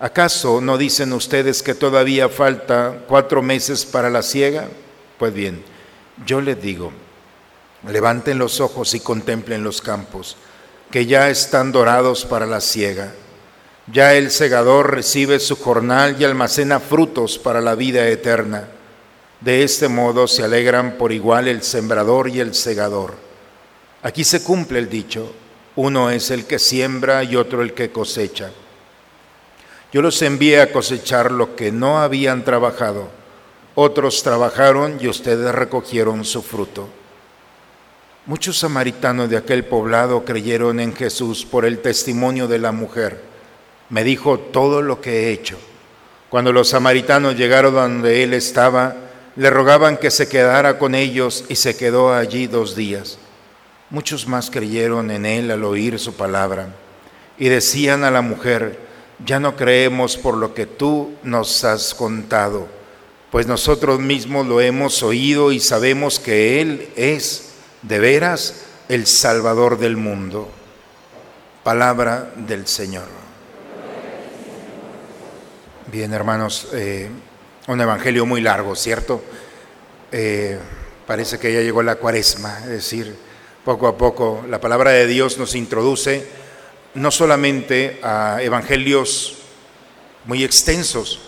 ¿Acaso 0.00 0.60
no 0.60 0.78
dicen 0.78 1.12
ustedes 1.12 1.62
que 1.62 1.74
todavía 1.74 2.28
falta 2.28 3.04
cuatro 3.06 3.42
meses 3.42 3.84
para 3.84 4.10
la 4.10 4.22
siega? 4.22 4.66
Pues 5.18 5.32
bien, 5.32 5.62
yo 6.26 6.40
les 6.40 6.60
digo, 6.60 6.90
levanten 7.86 8.38
los 8.38 8.60
ojos 8.60 8.94
y 8.94 9.00
contemplen 9.00 9.62
los 9.62 9.80
campos, 9.80 10.36
que 10.90 11.06
ya 11.06 11.30
están 11.30 11.70
dorados 11.70 12.24
para 12.24 12.46
la 12.46 12.60
siega. 12.60 13.12
Ya 13.92 14.14
el 14.14 14.30
segador 14.30 14.92
recibe 14.94 15.38
su 15.38 15.56
jornal 15.56 16.16
y 16.18 16.24
almacena 16.24 16.80
frutos 16.80 17.38
para 17.38 17.60
la 17.60 17.74
vida 17.74 18.08
eterna 18.08 18.68
de 19.40 19.62
este 19.62 19.88
modo 19.88 20.28
se 20.28 20.44
alegran 20.44 20.98
por 20.98 21.12
igual 21.12 21.48
el 21.48 21.62
sembrador 21.62 22.28
y 22.28 22.40
el 22.40 22.54
segador. 22.54 23.14
Aquí 24.02 24.22
se 24.22 24.42
cumple 24.42 24.78
el 24.78 24.90
dicho, 24.90 25.32
uno 25.76 26.10
es 26.10 26.30
el 26.30 26.44
que 26.44 26.58
siembra 26.58 27.24
y 27.24 27.36
otro 27.36 27.62
el 27.62 27.72
que 27.72 27.90
cosecha. 27.90 28.50
Yo 29.92 30.02
los 30.02 30.22
envié 30.22 30.60
a 30.60 30.72
cosechar 30.72 31.32
lo 31.32 31.56
que 31.56 31.72
no 31.72 32.00
habían 32.00 32.44
trabajado, 32.44 33.08
otros 33.74 34.22
trabajaron 34.22 34.98
y 35.00 35.08
ustedes 35.08 35.54
recogieron 35.54 36.24
su 36.24 36.42
fruto. 36.42 36.88
Muchos 38.26 38.58
samaritanos 38.58 39.30
de 39.30 39.36
aquel 39.36 39.64
poblado 39.64 40.24
creyeron 40.24 40.78
en 40.78 40.94
Jesús 40.94 41.44
por 41.44 41.64
el 41.64 41.78
testimonio 41.78 42.46
de 42.46 42.58
la 42.58 42.70
mujer. 42.70 43.20
Me 43.88 44.04
dijo 44.04 44.38
todo 44.38 44.82
lo 44.82 45.00
que 45.00 45.24
he 45.24 45.32
hecho. 45.32 45.58
Cuando 46.28 46.52
los 46.52 46.68
samaritanos 46.68 47.36
llegaron 47.36 47.74
donde 47.74 48.22
él 48.22 48.34
estaba, 48.34 48.94
le 49.34 49.50
rogaban 49.50 49.96
que 49.96 50.10
se 50.10 50.28
quedara 50.28 50.78
con 50.78 50.94
ellos 50.94 51.44
y 51.48 51.56
se 51.56 51.76
quedó 51.76 52.14
allí 52.14 52.46
dos 52.46 52.76
días. 52.76 53.18
Muchos 53.88 54.28
más 54.28 54.50
creyeron 54.50 55.10
en 55.10 55.26
él 55.26 55.50
al 55.50 55.64
oír 55.64 55.98
su 55.98 56.14
palabra 56.14 56.68
y 57.38 57.48
decían 57.48 58.04
a 58.04 58.10
la 58.10 58.20
mujer, 58.20 58.89
ya 59.24 59.40
no 59.40 59.56
creemos 59.56 60.16
por 60.16 60.36
lo 60.36 60.54
que 60.54 60.66
tú 60.66 61.14
nos 61.22 61.64
has 61.64 61.94
contado, 61.94 62.66
pues 63.30 63.46
nosotros 63.46 64.00
mismos 64.00 64.46
lo 64.46 64.60
hemos 64.60 65.02
oído 65.02 65.52
y 65.52 65.60
sabemos 65.60 66.18
que 66.18 66.60
Él 66.60 66.88
es 66.96 67.50
de 67.82 67.98
veras 67.98 68.64
el 68.88 69.06
Salvador 69.06 69.78
del 69.78 69.96
mundo. 69.96 70.48
Palabra 71.62 72.32
del 72.36 72.66
Señor. 72.66 73.04
Bien, 75.92 76.12
hermanos. 76.12 76.68
Eh, 76.72 77.08
un 77.66 77.80
evangelio 77.80 78.26
muy 78.26 78.40
largo, 78.40 78.74
¿cierto? 78.74 79.22
Eh, 80.10 80.58
parece 81.06 81.38
que 81.38 81.52
ya 81.52 81.60
llegó 81.60 81.82
la 81.82 81.96
cuaresma, 81.96 82.58
es 82.64 82.68
decir, 82.68 83.14
poco 83.64 83.86
a 83.86 83.96
poco 83.96 84.44
la 84.48 84.60
palabra 84.60 84.90
de 84.90 85.06
Dios 85.06 85.38
nos 85.38 85.54
introduce 85.54 86.26
no 86.94 87.10
solamente 87.10 88.00
a 88.02 88.38
evangelios 88.42 89.36
muy 90.24 90.44
extensos, 90.44 91.20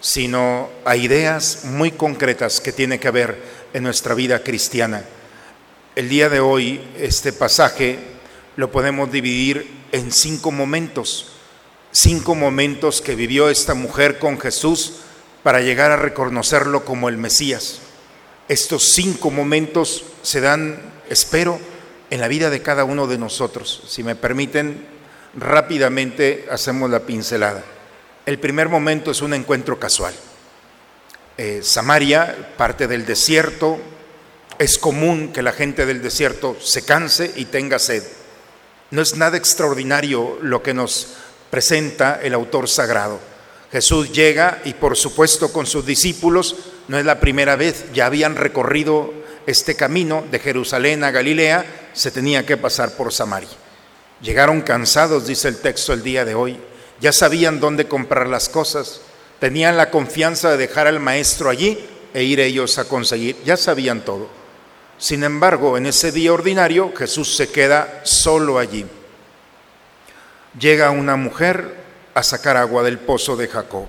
sino 0.00 0.68
a 0.84 0.96
ideas 0.96 1.64
muy 1.64 1.90
concretas 1.90 2.60
que 2.60 2.72
tiene 2.72 3.00
que 3.00 3.10
ver 3.10 3.42
en 3.72 3.82
nuestra 3.82 4.14
vida 4.14 4.42
cristiana. 4.42 5.04
El 5.94 6.08
día 6.08 6.28
de 6.28 6.40
hoy 6.40 6.80
este 6.98 7.32
pasaje 7.32 7.98
lo 8.56 8.70
podemos 8.70 9.10
dividir 9.10 9.70
en 9.92 10.12
cinco 10.12 10.50
momentos, 10.50 11.32
cinco 11.90 12.34
momentos 12.34 13.00
que 13.00 13.14
vivió 13.14 13.48
esta 13.48 13.74
mujer 13.74 14.18
con 14.18 14.38
Jesús 14.38 14.98
para 15.42 15.60
llegar 15.60 15.90
a 15.90 15.96
reconocerlo 15.96 16.84
como 16.84 17.08
el 17.08 17.16
Mesías. 17.16 17.78
Estos 18.48 18.92
cinco 18.92 19.30
momentos 19.30 20.04
se 20.22 20.40
dan, 20.40 20.80
espero, 21.08 21.58
en 22.10 22.20
la 22.20 22.28
vida 22.28 22.50
de 22.50 22.62
cada 22.62 22.84
uno 22.84 23.06
de 23.06 23.18
nosotros. 23.18 23.82
Si 23.88 24.02
me 24.02 24.14
permiten, 24.14 24.95
rápidamente 25.34 26.46
hacemos 26.50 26.90
la 26.90 27.00
pincelada. 27.00 27.62
El 28.24 28.38
primer 28.38 28.68
momento 28.68 29.10
es 29.10 29.22
un 29.22 29.34
encuentro 29.34 29.78
casual. 29.78 30.14
Eh, 31.38 31.60
Samaria, 31.62 32.54
parte 32.56 32.88
del 32.88 33.04
desierto, 33.06 33.78
es 34.58 34.78
común 34.78 35.32
que 35.32 35.42
la 35.42 35.52
gente 35.52 35.86
del 35.86 36.02
desierto 36.02 36.56
se 36.60 36.84
canse 36.84 37.30
y 37.36 37.44
tenga 37.44 37.78
sed. 37.78 38.02
No 38.90 39.02
es 39.02 39.16
nada 39.16 39.36
extraordinario 39.36 40.38
lo 40.42 40.62
que 40.62 40.74
nos 40.74 41.14
presenta 41.50 42.20
el 42.22 42.34
autor 42.34 42.68
sagrado. 42.68 43.20
Jesús 43.70 44.12
llega 44.12 44.60
y 44.64 44.74
por 44.74 44.96
supuesto 44.96 45.52
con 45.52 45.66
sus 45.66 45.84
discípulos, 45.84 46.56
no 46.88 46.98
es 46.98 47.04
la 47.04 47.20
primera 47.20 47.56
vez, 47.56 47.84
ya 47.92 48.06
habían 48.06 48.36
recorrido 48.36 49.12
este 49.46 49.76
camino 49.76 50.24
de 50.30 50.38
Jerusalén 50.38 51.04
a 51.04 51.10
Galilea, 51.10 51.90
se 51.92 52.10
tenía 52.10 52.46
que 52.46 52.56
pasar 52.56 52.92
por 52.92 53.12
Samaria. 53.12 53.50
Llegaron 54.20 54.62
cansados, 54.62 55.26
dice 55.26 55.48
el 55.48 55.58
texto 55.58 55.92
el 55.92 56.02
día 56.02 56.24
de 56.24 56.34
hoy, 56.34 56.58
ya 57.00 57.12
sabían 57.12 57.60
dónde 57.60 57.86
comprar 57.86 58.28
las 58.28 58.48
cosas, 58.48 59.00
tenían 59.38 59.76
la 59.76 59.90
confianza 59.90 60.50
de 60.50 60.56
dejar 60.56 60.86
al 60.86 61.00
maestro 61.00 61.50
allí 61.50 61.78
e 62.14 62.22
ir 62.22 62.40
ellos 62.40 62.78
a 62.78 62.84
conseguir, 62.84 63.36
ya 63.44 63.56
sabían 63.56 64.00
todo. 64.04 64.28
Sin 64.98 65.24
embargo, 65.24 65.76
en 65.76 65.86
ese 65.86 66.10
día 66.12 66.32
ordinario 66.32 66.92
Jesús 66.96 67.36
se 67.36 67.50
queda 67.50 68.00
solo 68.04 68.58
allí. 68.58 68.86
Llega 70.58 70.90
una 70.90 71.16
mujer 71.16 71.76
a 72.14 72.22
sacar 72.22 72.56
agua 72.56 72.82
del 72.82 72.98
pozo 72.98 73.36
de 73.36 73.46
Jacob. 73.46 73.86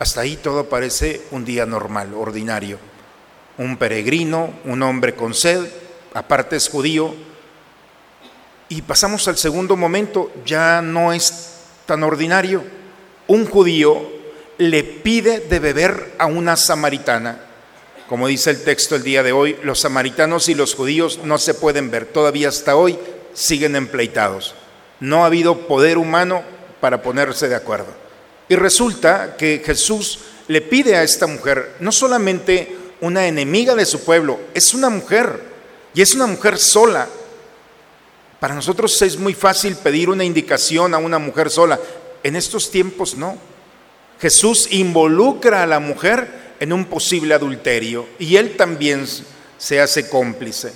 Hasta 0.00 0.22
ahí 0.22 0.36
todo 0.36 0.68
parece 0.68 1.22
un 1.30 1.44
día 1.44 1.66
normal, 1.66 2.14
ordinario. 2.14 2.78
Un 3.58 3.76
peregrino, 3.76 4.54
un 4.64 4.82
hombre 4.82 5.14
con 5.14 5.34
sed, 5.34 5.64
aparte 6.14 6.56
es 6.56 6.68
judío, 6.68 7.14
y 8.68 8.82
pasamos 8.82 9.28
al 9.28 9.38
segundo 9.38 9.76
momento, 9.76 10.30
ya 10.44 10.82
no 10.82 11.12
es 11.12 11.54
tan 11.86 12.02
ordinario. 12.02 12.62
Un 13.26 13.46
judío 13.46 14.10
le 14.58 14.84
pide 14.84 15.40
de 15.40 15.58
beber 15.58 16.14
a 16.18 16.26
una 16.26 16.56
samaritana. 16.56 17.40
Como 18.08 18.26
dice 18.26 18.50
el 18.50 18.64
texto 18.64 18.96
el 18.96 19.02
día 19.02 19.22
de 19.22 19.32
hoy, 19.32 19.56
los 19.62 19.80
samaritanos 19.80 20.48
y 20.48 20.54
los 20.54 20.74
judíos 20.74 21.20
no 21.24 21.38
se 21.38 21.54
pueden 21.54 21.90
ver. 21.90 22.06
Todavía 22.06 22.48
hasta 22.48 22.76
hoy 22.76 22.98
siguen 23.34 23.76
empleitados. 23.76 24.54
No 25.00 25.22
ha 25.22 25.26
habido 25.26 25.66
poder 25.66 25.98
humano 25.98 26.42
para 26.80 27.02
ponerse 27.02 27.48
de 27.48 27.54
acuerdo. 27.54 27.92
Y 28.48 28.56
resulta 28.56 29.36
que 29.36 29.62
Jesús 29.64 30.20
le 30.48 30.62
pide 30.62 30.96
a 30.96 31.02
esta 31.02 31.26
mujer, 31.26 31.74
no 31.80 31.92
solamente 31.92 32.76
una 33.00 33.26
enemiga 33.26 33.74
de 33.74 33.84
su 33.84 34.00
pueblo, 34.00 34.40
es 34.54 34.72
una 34.74 34.88
mujer, 34.88 35.40
y 35.94 36.00
es 36.00 36.14
una 36.14 36.26
mujer 36.26 36.58
sola, 36.58 37.06
para 38.40 38.54
nosotros 38.54 39.00
es 39.02 39.18
muy 39.18 39.34
fácil 39.34 39.76
pedir 39.76 40.10
una 40.10 40.24
indicación 40.24 40.94
a 40.94 40.98
una 40.98 41.18
mujer 41.18 41.50
sola. 41.50 41.78
En 42.22 42.36
estos 42.36 42.70
tiempos 42.70 43.16
no. 43.16 43.36
Jesús 44.20 44.68
involucra 44.70 45.62
a 45.62 45.66
la 45.66 45.80
mujer 45.80 46.54
en 46.60 46.72
un 46.72 46.84
posible 46.84 47.34
adulterio 47.34 48.06
y 48.18 48.36
él 48.36 48.56
también 48.56 49.06
se 49.56 49.80
hace 49.80 50.08
cómplice. 50.08 50.72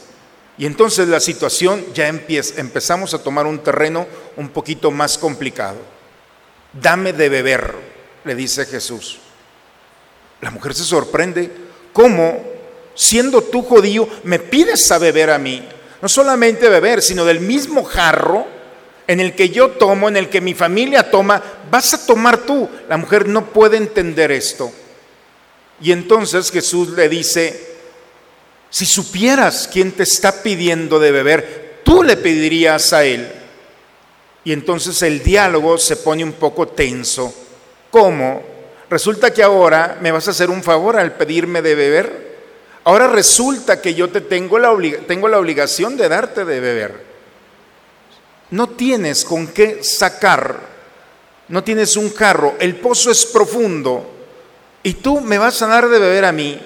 Y 0.59 0.66
entonces 0.66 1.09
la 1.09 1.20
situación 1.20 1.85
ya 1.94 2.09
empieza, 2.09 2.61
empezamos 2.61 3.14
a 3.14 3.22
tomar 3.22 3.46
un 3.46 3.61
terreno 3.61 4.07
un 4.37 4.48
poquito 4.51 4.90
más 4.90 5.18
complicado. 5.18 5.79
Dame 6.72 7.12
de 7.12 7.29
beber, 7.29 7.75
le 8.25 8.35
dice 8.35 8.64
Jesús. 8.66 9.18
La 10.40 10.51
mujer 10.51 10.75
se 10.75 10.85
sorprende, 10.85 11.51
¿cómo, 11.92 12.44
siendo 12.94 13.42
tú 13.42 13.62
judío, 13.62 14.09
me 14.25 14.38
pides 14.38 14.90
a 14.90 14.98
beber 14.98 15.31
a 15.31 15.38
mí? 15.38 15.66
No 16.02 16.08
solamente 16.08 16.68
beber, 16.68 17.00
sino 17.00 17.24
del 17.24 17.40
mismo 17.40 17.84
jarro 17.84 18.44
en 19.06 19.20
el 19.20 19.34
que 19.34 19.50
yo 19.50 19.70
tomo, 19.70 20.08
en 20.08 20.16
el 20.16 20.28
que 20.28 20.40
mi 20.40 20.52
familia 20.52 21.10
toma, 21.10 21.40
vas 21.70 21.94
a 21.94 22.06
tomar 22.06 22.38
tú. 22.38 22.68
La 22.88 22.96
mujer 22.96 23.28
no 23.28 23.46
puede 23.46 23.76
entender 23.76 24.32
esto. 24.32 24.72
Y 25.80 25.92
entonces 25.92 26.50
Jesús 26.50 26.90
le 26.90 27.08
dice, 27.08 27.76
si 28.68 28.84
supieras 28.84 29.68
quién 29.72 29.92
te 29.92 30.02
está 30.02 30.42
pidiendo 30.42 30.98
de 30.98 31.12
beber, 31.12 31.80
tú 31.84 32.02
le 32.02 32.16
pedirías 32.16 32.92
a 32.92 33.04
él. 33.04 33.30
Y 34.44 34.52
entonces 34.52 35.00
el 35.02 35.22
diálogo 35.22 35.78
se 35.78 35.96
pone 35.96 36.24
un 36.24 36.32
poco 36.32 36.66
tenso. 36.66 37.32
¿Cómo? 37.90 38.42
Resulta 38.90 39.32
que 39.32 39.42
ahora 39.42 39.98
me 40.00 40.10
vas 40.10 40.26
a 40.26 40.32
hacer 40.32 40.50
un 40.50 40.64
favor 40.64 40.96
al 40.96 41.12
pedirme 41.12 41.62
de 41.62 41.74
beber. 41.76 42.21
Ahora 42.84 43.06
resulta 43.06 43.80
que 43.80 43.94
yo 43.94 44.10
te 44.10 44.20
tengo 44.20 44.58
la, 44.58 44.76
tengo 45.06 45.28
la 45.28 45.38
obligación 45.38 45.96
de 45.96 46.08
darte 46.08 46.44
de 46.44 46.60
beber. 46.60 47.04
No 48.50 48.68
tienes 48.68 49.24
con 49.24 49.46
qué 49.46 49.82
sacar, 49.84 50.60
no 51.48 51.62
tienes 51.62 51.96
un 51.96 52.12
jarro, 52.12 52.56
el 52.58 52.76
pozo 52.76 53.10
es 53.10 53.24
profundo 53.24 54.10
y 54.82 54.94
tú 54.94 55.20
me 55.20 55.38
vas 55.38 55.62
a 55.62 55.68
dar 55.68 55.88
de 55.88 55.98
beber 55.98 56.24
a 56.24 56.32
mí. 56.32 56.60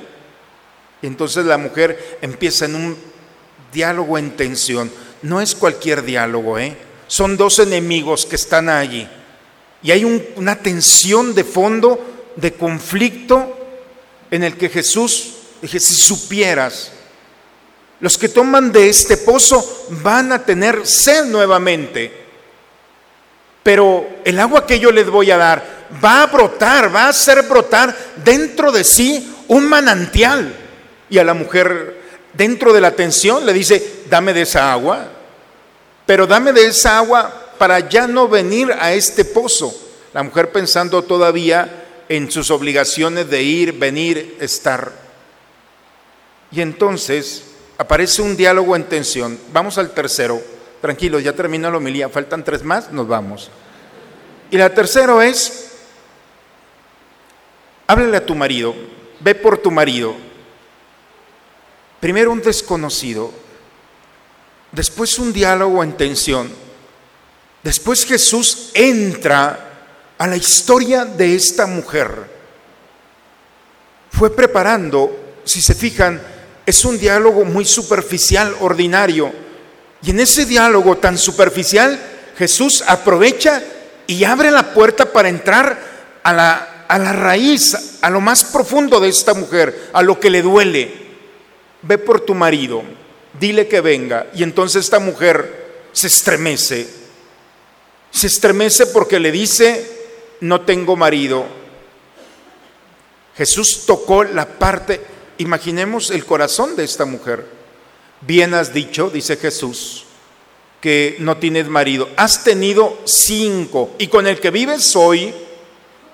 Y 1.02 1.06
entonces 1.06 1.44
la 1.44 1.58
mujer 1.58 2.18
empieza 2.22 2.64
en 2.64 2.74
un 2.74 2.96
diálogo 3.72 4.16
en 4.16 4.36
tensión. 4.36 4.90
No 5.22 5.40
es 5.40 5.54
cualquier 5.54 6.02
diálogo, 6.02 6.58
¿eh? 6.58 6.76
Son 7.08 7.36
dos 7.36 7.58
enemigos 7.58 8.24
que 8.26 8.36
están 8.36 8.68
allí. 8.68 9.06
Y 9.82 9.90
hay 9.90 10.04
una 10.04 10.56
tensión 10.56 11.34
de 11.34 11.44
fondo, 11.44 12.32
de 12.36 12.54
conflicto, 12.54 13.56
en 14.30 14.42
el 14.42 14.56
que 14.56 14.68
Jesús 14.68 15.35
Dije, 15.66 15.80
si 15.80 15.96
supieras, 15.96 16.92
los 17.98 18.16
que 18.16 18.28
toman 18.28 18.70
de 18.70 18.88
este 18.88 19.16
pozo 19.16 19.88
van 20.04 20.30
a 20.30 20.44
tener 20.44 20.86
sed 20.86 21.24
nuevamente. 21.24 22.12
Pero 23.64 24.06
el 24.24 24.38
agua 24.38 24.64
que 24.64 24.78
yo 24.78 24.92
les 24.92 25.10
voy 25.10 25.32
a 25.32 25.36
dar 25.36 25.88
va 26.04 26.22
a 26.22 26.26
brotar, 26.26 26.94
va 26.94 27.06
a 27.06 27.08
hacer 27.08 27.42
brotar 27.42 27.96
dentro 28.24 28.70
de 28.70 28.84
sí 28.84 29.34
un 29.48 29.68
manantial. 29.68 30.54
Y 31.10 31.18
a 31.18 31.24
la 31.24 31.34
mujer, 31.34 32.00
dentro 32.32 32.72
de 32.72 32.80
la 32.80 32.92
tensión, 32.92 33.44
le 33.44 33.52
dice, 33.52 34.04
dame 34.08 34.32
de 34.32 34.42
esa 34.42 34.72
agua, 34.72 35.08
pero 36.06 36.28
dame 36.28 36.52
de 36.52 36.66
esa 36.66 36.98
agua 36.98 37.54
para 37.58 37.80
ya 37.80 38.06
no 38.06 38.28
venir 38.28 38.70
a 38.70 38.92
este 38.92 39.24
pozo. 39.24 39.76
La 40.12 40.22
mujer 40.22 40.52
pensando 40.52 41.02
todavía 41.02 42.04
en 42.08 42.30
sus 42.30 42.52
obligaciones 42.52 43.28
de 43.28 43.42
ir, 43.42 43.72
venir, 43.72 44.36
estar. 44.38 45.05
Y 46.50 46.60
entonces 46.60 47.44
aparece 47.78 48.22
un 48.22 48.36
diálogo 48.36 48.76
en 48.76 48.84
tensión. 48.84 49.38
Vamos 49.52 49.78
al 49.78 49.92
tercero. 49.92 50.40
Tranquilos, 50.80 51.22
ya 51.22 51.32
termina 51.32 51.70
la 51.70 51.78
homilía. 51.78 52.08
Faltan 52.08 52.44
tres 52.44 52.62
más, 52.62 52.92
nos 52.92 53.08
vamos. 53.08 53.50
Y 54.50 54.56
la 54.56 54.72
tercero 54.72 55.20
es, 55.20 55.72
háblale 57.86 58.16
a 58.16 58.26
tu 58.26 58.34
marido, 58.34 58.74
ve 59.20 59.34
por 59.34 59.58
tu 59.58 59.70
marido. 59.70 60.14
Primero 62.00 62.30
un 62.30 62.40
desconocido, 62.40 63.32
después 64.70 65.18
un 65.18 65.32
diálogo 65.32 65.82
en 65.82 65.96
tensión, 65.96 66.52
después 67.64 68.04
Jesús 68.04 68.70
entra 68.74 69.66
a 70.16 70.26
la 70.26 70.36
historia 70.36 71.04
de 71.04 71.34
esta 71.34 71.66
mujer. 71.66 72.36
Fue 74.10 74.34
preparando, 74.34 75.34
si 75.44 75.60
se 75.60 75.74
fijan, 75.74 76.22
es 76.66 76.84
un 76.84 76.98
diálogo 76.98 77.44
muy 77.44 77.64
superficial, 77.64 78.56
ordinario. 78.60 79.32
Y 80.02 80.10
en 80.10 80.20
ese 80.20 80.44
diálogo 80.44 80.96
tan 80.96 81.16
superficial, 81.16 81.98
Jesús 82.36 82.82
aprovecha 82.86 83.62
y 84.08 84.24
abre 84.24 84.50
la 84.50 84.74
puerta 84.74 85.12
para 85.12 85.28
entrar 85.28 85.78
a 86.24 86.32
la, 86.32 86.84
a 86.88 86.98
la 86.98 87.12
raíz, 87.12 87.98
a 88.02 88.10
lo 88.10 88.20
más 88.20 88.44
profundo 88.44 88.98
de 88.98 89.08
esta 89.08 89.32
mujer, 89.32 89.90
a 89.92 90.02
lo 90.02 90.18
que 90.18 90.28
le 90.28 90.42
duele. 90.42 91.06
Ve 91.82 91.98
por 91.98 92.20
tu 92.20 92.34
marido, 92.34 92.82
dile 93.38 93.68
que 93.68 93.80
venga. 93.80 94.26
Y 94.34 94.42
entonces 94.42 94.84
esta 94.84 94.98
mujer 94.98 95.88
se 95.92 96.08
estremece. 96.08 96.88
Se 98.10 98.26
estremece 98.26 98.86
porque 98.86 99.20
le 99.20 99.30
dice, 99.30 99.88
no 100.40 100.62
tengo 100.62 100.96
marido. 100.96 101.46
Jesús 103.36 103.84
tocó 103.86 104.24
la 104.24 104.46
parte 104.46 105.15
Imaginemos 105.38 106.10
el 106.10 106.24
corazón 106.24 106.76
de 106.76 106.84
esta 106.84 107.04
mujer. 107.04 107.46
Bien 108.22 108.54
has 108.54 108.72
dicho, 108.72 109.10
dice 109.10 109.36
Jesús, 109.36 110.04
que 110.80 111.16
no 111.18 111.36
tienes 111.36 111.68
marido. 111.68 112.08
Has 112.16 112.44
tenido 112.44 112.98
cinco 113.04 113.94
y 113.98 114.08
con 114.08 114.26
el 114.26 114.40
que 114.40 114.50
vives 114.50 114.96
hoy 114.96 115.34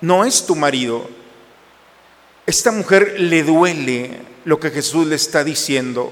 no 0.01 0.25
es 0.25 0.45
tu 0.45 0.55
marido. 0.55 1.09
Esta 2.45 2.71
mujer 2.71 3.15
le 3.19 3.43
duele 3.43 4.19
lo 4.45 4.59
que 4.59 4.69
Jesús 4.69 5.07
le 5.07 5.15
está 5.15 5.43
diciendo. 5.43 6.11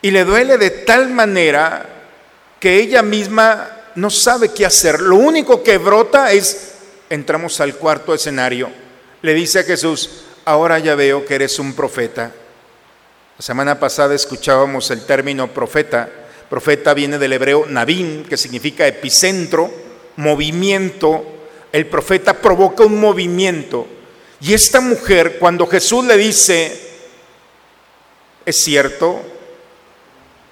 Y 0.00 0.10
le 0.10 0.24
duele 0.24 0.56
de 0.56 0.70
tal 0.70 1.10
manera 1.10 1.88
que 2.58 2.80
ella 2.80 3.02
misma 3.02 3.70
no 3.94 4.08
sabe 4.08 4.48
qué 4.52 4.64
hacer. 4.64 5.00
Lo 5.00 5.16
único 5.16 5.62
que 5.62 5.78
brota 5.78 6.32
es, 6.32 6.72
entramos 7.10 7.60
al 7.60 7.76
cuarto 7.76 8.14
escenario. 8.14 8.70
Le 9.20 9.34
dice 9.34 9.60
a 9.60 9.64
Jesús, 9.64 10.24
ahora 10.44 10.78
ya 10.78 10.94
veo 10.94 11.24
que 11.24 11.34
eres 11.34 11.58
un 11.58 11.74
profeta. 11.74 12.32
La 13.38 13.42
semana 13.44 13.80
pasada 13.80 14.14
escuchábamos 14.14 14.90
el 14.90 15.04
término 15.04 15.48
profeta. 15.48 16.08
Profeta 16.48 16.94
viene 16.94 17.18
del 17.18 17.32
hebreo 17.32 17.66
nabim, 17.66 18.24
que 18.24 18.36
significa 18.36 18.86
epicentro, 18.86 19.70
movimiento. 20.16 21.24
El 21.72 21.86
profeta 21.86 22.34
provoca 22.34 22.84
un 22.84 23.00
movimiento. 23.00 23.86
Y 24.40 24.54
esta 24.54 24.80
mujer, 24.80 25.38
cuando 25.38 25.66
Jesús 25.66 26.04
le 26.04 26.16
dice, 26.16 26.90
es 28.44 28.56
cierto, 28.62 29.22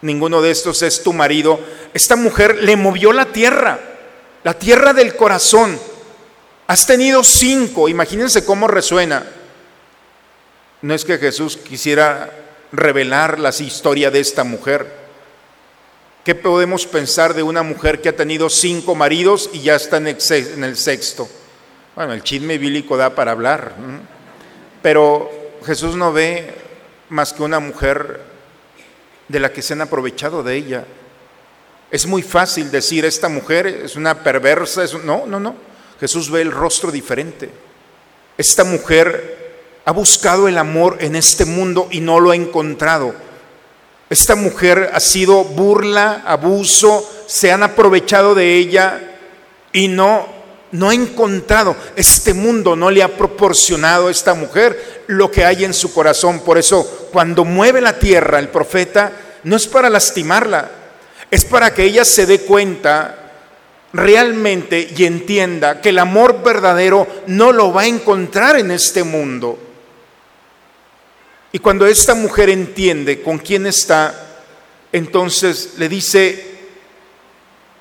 ninguno 0.03 0.41
de 0.41 0.51
estos 0.51 0.83
es 0.83 1.03
tu 1.03 1.13
marido, 1.13 1.61
esta 1.93 2.17
mujer 2.17 2.63
le 2.63 2.77
movió 2.77 3.13
la 3.13 3.27
tierra, 3.27 3.79
la 4.45 4.55
tierra 4.55 4.93
del 4.93 5.17
corazón. 5.17 5.79
Has 6.67 6.87
tenido 6.87 7.25
cinco, 7.25 7.89
imagínense 7.89 8.45
cómo 8.45 8.69
resuena. 8.69 9.27
No 10.83 10.95
es 10.95 11.05
que 11.05 11.19
Jesús 11.19 11.57
quisiera 11.57 12.31
revelar 12.73 13.39
la 13.39 13.51
historia 13.51 14.11
de 14.11 14.21
esta 14.21 14.45
mujer. 14.45 15.01
¿Qué 16.25 16.35
podemos 16.35 16.87
pensar 16.87 17.35
de 17.35 17.43
una 17.43 17.63
mujer 17.63 18.01
que 18.01 18.11
ha 18.11 18.17
tenido 18.17 18.49
cinco 18.49 18.95
maridos 18.95 19.51
y 19.53 19.61
ya 19.61 19.75
está 19.75 19.99
en 19.99 20.07
el 20.65 20.77
sexto? 20.77 21.29
Bueno, 21.97 22.13
el 22.13 22.23
chisme 22.23 22.57
bíblico 22.57 22.97
da 22.97 23.15
para 23.15 23.33
hablar, 23.33 23.75
pero 24.83 25.31
Jesús 25.67 25.97
no 25.97 26.13
ve 26.13 26.55
más 27.09 27.33
que 27.33 27.43
una 27.43 27.59
mujer 27.59 28.21
de 29.29 29.41
la 29.41 29.53
que 29.53 29.63
se 29.63 29.75
han 29.75 29.83
aprovechado 29.83 30.43
de 30.43 30.57
ella. 30.57 30.85
Es 31.91 32.07
muy 32.07 32.23
fácil 32.23 32.71
decir, 32.71 33.05
esta 33.05 33.29
mujer 33.29 33.67
es 33.67 33.97
una 33.97 34.23
perversa, 34.23 34.85
no, 35.05 35.27
no, 35.27 35.41
no. 35.41 35.57
Jesús 35.99 36.31
ve 36.31 36.43
el 36.43 36.53
rostro 36.53 36.91
diferente. 36.91 37.51
Esta 38.39 38.65
mujer 38.65 39.40
ha 39.85 39.93
buscado 39.93 40.49
el 40.49 40.59
amor 40.59 40.99
en 41.01 41.17
este 41.17 41.45
mundo 41.45 41.89
y 41.91 42.01
no 42.01 42.21
lo 42.21 42.31
ha 42.31 42.37
encontrado. 42.37 43.15
Esta 44.11 44.35
mujer 44.35 44.91
ha 44.93 45.01
sido 45.01 45.45
burla, 45.45 46.23
abuso, 46.27 47.09
se 47.27 47.53
han 47.53 47.63
aprovechado 47.63 48.35
de 48.35 48.57
ella 48.57 49.01
y 49.73 49.87
no, 49.87 50.27
no 50.73 50.91
ha 50.91 50.95
encontrado. 50.95 51.77
Este 51.95 52.35
mundo 52.35 52.75
no 52.75 52.91
le 52.91 53.05
ha 53.05 53.17
proporcionado 53.17 54.09
a 54.09 54.11
esta 54.11 54.35
mujer 54.35 55.05
lo 55.07 55.31
que 55.31 55.45
hay 55.45 55.65
en 55.65 55.73
su 55.73 55.93
corazón. 55.95 56.41
Por 56.41 56.59
eso, 56.59 57.09
cuando 57.13 57.45
mueve 57.45 57.81
la 57.81 57.99
tierra 57.99 58.41
el 58.41 58.49
profeta, 58.49 59.13
no 59.45 59.55
es 59.55 59.69
para 59.69 59.89
lastimarla, 59.89 60.71
es 61.31 61.45
para 61.45 61.73
que 61.73 61.85
ella 61.85 62.05
se 62.05 62.27
dé 62.27 62.41
cuenta 62.41 63.17
realmente 63.93 64.89
y 64.97 65.05
entienda 65.05 65.81
que 65.81 65.91
el 65.91 65.99
amor 65.99 66.43
verdadero 66.43 67.07
no 67.29 67.53
lo 67.53 67.73
va 67.73 67.83
a 67.83 67.87
encontrar 67.87 68.59
en 68.59 68.73
este 68.73 69.05
mundo. 69.05 69.70
Y 71.53 71.59
cuando 71.59 71.87
esta 71.87 72.15
mujer 72.15 72.49
entiende 72.49 73.23
con 73.23 73.39
quién 73.39 73.67
está, 73.67 74.45
entonces 74.93 75.75
le 75.79 75.89
dice, 75.89 76.45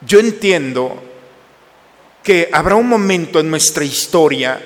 yo 0.01 0.19
entiendo 0.19 1.03
que 2.23 2.49
habrá 2.51 2.75
un 2.75 2.87
momento 2.87 3.39
en 3.39 3.49
nuestra 3.49 3.83
historia 3.83 4.61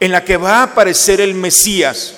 en 0.00 0.12
la 0.12 0.24
que 0.24 0.36
va 0.36 0.58
a 0.58 0.62
aparecer 0.64 1.20
el 1.20 1.34
Mesías 1.34 2.14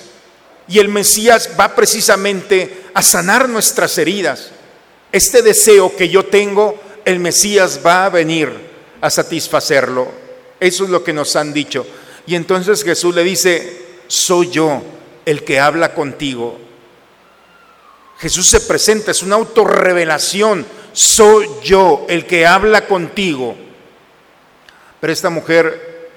y 0.67 0.79
el 0.79 0.89
Mesías 0.89 1.51
va 1.59 1.75
precisamente 1.75 2.85
a 2.93 3.01
sanar 3.01 3.47
nuestras 3.47 3.97
heridas. 3.97 4.51
Este 5.11 5.41
deseo 5.41 5.95
que 5.95 6.09
yo 6.09 6.25
tengo, 6.25 6.79
el 7.05 7.19
Mesías 7.19 7.79
va 7.85 8.05
a 8.05 8.09
venir 8.09 8.51
a 8.99 9.09
satisfacerlo. 9.09 10.11
Eso 10.59 10.83
es 10.83 10.89
lo 10.89 11.03
que 11.03 11.13
nos 11.13 11.35
han 11.35 11.53
dicho. 11.53 11.85
Y 12.25 12.35
entonces 12.35 12.83
Jesús 12.83 13.15
le 13.15 13.23
dice, 13.23 13.85
soy 14.07 14.49
yo 14.49 14.96
el 15.27 15.43
que 15.43 15.59
habla 15.59 15.93
contigo. 15.93 16.57
Jesús 18.17 18.49
se 18.49 18.61
presenta, 18.61 19.11
es 19.11 19.21
una 19.21 19.35
autorrevelación, 19.35 20.65
soy 20.93 21.49
yo 21.61 22.05
el 22.07 22.25
que 22.25 22.47
habla 22.47 22.87
contigo. 22.87 23.53
Pero 25.01 25.11
esta 25.11 25.29
mujer, 25.29 26.09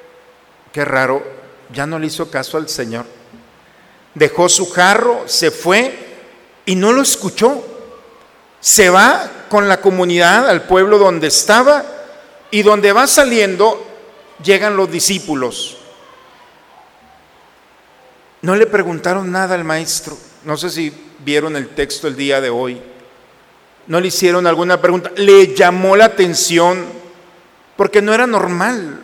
qué 0.73 0.85
raro, 0.85 1.27
ya 1.73 1.89
no 1.89 1.99
le 1.99 2.07
hizo 2.07 2.31
caso 2.31 2.57
al 2.57 2.69
Señor. 2.69 3.05
Dejó 4.15 4.49
su 4.49 4.71
jarro, 4.71 5.25
se 5.27 5.51
fue 5.51 5.93
y 6.65 6.77
no 6.77 6.93
lo 6.93 7.03
escuchó. 7.03 7.65
Se 8.61 8.91
va 8.91 9.29
con 9.49 9.67
la 9.69 9.81
comunidad 9.81 10.49
al 10.49 10.69
pueblo 10.69 10.99
donde 10.99 11.27
estaba 11.27 11.85
y 12.53 12.63
donde 12.63 12.93
va 12.93 13.09
saliendo 13.09 13.85
llegan 14.41 14.77
los 14.77 14.89
discípulos. 14.89 15.80
No 18.43 18.57
le 18.57 18.67
preguntaron 18.67 19.31
nada 19.31 19.55
al 19.55 19.65
maestro. 19.65 20.17
No 20.45 20.57
sé 20.57 20.71
si 20.71 20.93
vieron 21.25 21.57
el 21.57 21.69
texto 21.69 22.09
el 22.09 22.17
día 22.17 22.41
de 22.41 22.49
hoy. 22.49 22.81
No 23.87 24.01
le 24.01 24.09
hicieron 24.09 24.47
alguna 24.47 24.81
pregunta. 24.81 25.11
Le 25.17 25.55
llamó 25.55 25.97
la 25.97 26.07
atención 26.07 26.87
porque 27.77 28.01
no 28.01 28.15
era 28.15 28.27
normal. 28.27 29.01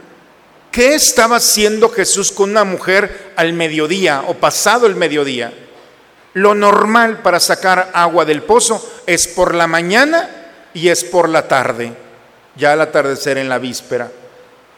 ¿Qué 0.71 0.95
estaba 0.95 1.37
haciendo 1.37 1.89
Jesús 1.91 2.33
con 2.33 2.51
una 2.51 2.65
mujer 2.65 3.33
al 3.37 3.53
mediodía 3.53 4.25
o 4.27 4.35
pasado 4.35 4.87
el 4.87 4.97
mediodía? 4.97 5.53
Lo 6.35 6.55
normal 6.55 7.23
para 7.23 7.41
sacar 7.41 7.91
agua 7.95 8.25
del 8.25 8.43
pozo 8.43 9.03
es 9.07 9.27
por 9.27 9.55
la 9.55 9.67
mañana 9.67 10.29
y 10.75 10.89
es 10.89 11.03
por 11.03 11.31
la 11.31 11.49
tarde, 11.49 11.95
ya 12.57 12.73
al 12.73 12.83
atardecer 12.83 13.39
en 13.39 13.49
la 13.49 13.59
víspera. 13.59 14.11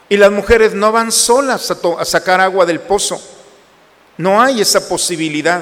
Y 0.07 0.15
las 0.15 0.31
mujeres 0.31 0.73
no 0.73 0.93
van 0.93 1.11
solas 1.11 1.69
a, 1.69 1.77
a 1.99 2.05
sacar 2.05 2.39
agua 2.39 2.65
del 2.65 2.79
pozo 2.79 3.21
no 4.19 4.41
hay 4.41 4.59
esa 4.59 4.87
posibilidad. 4.89 5.61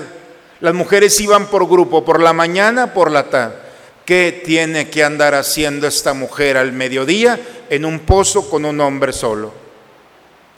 Las 0.62 0.74
mujeres 0.74 1.20
iban 1.22 1.46
por 1.46 1.70
grupo, 1.70 2.04
por 2.04 2.20
la 2.20 2.34
mañana, 2.34 2.92
por 2.92 3.12
la 3.12 3.30
tarde. 3.30 3.56
¿Qué 4.04 4.42
tiene 4.44 4.90
que 4.90 5.04
andar 5.04 5.36
haciendo 5.36 5.86
esta 5.86 6.16
mujer 6.16 6.58
al 6.58 6.72
mediodía 6.72 7.40
en 7.70 7.86
un 7.86 8.00
pozo 8.00 8.50
con 8.50 8.66
un 8.66 8.82
hombre 8.82 9.14
solo? 9.14 9.54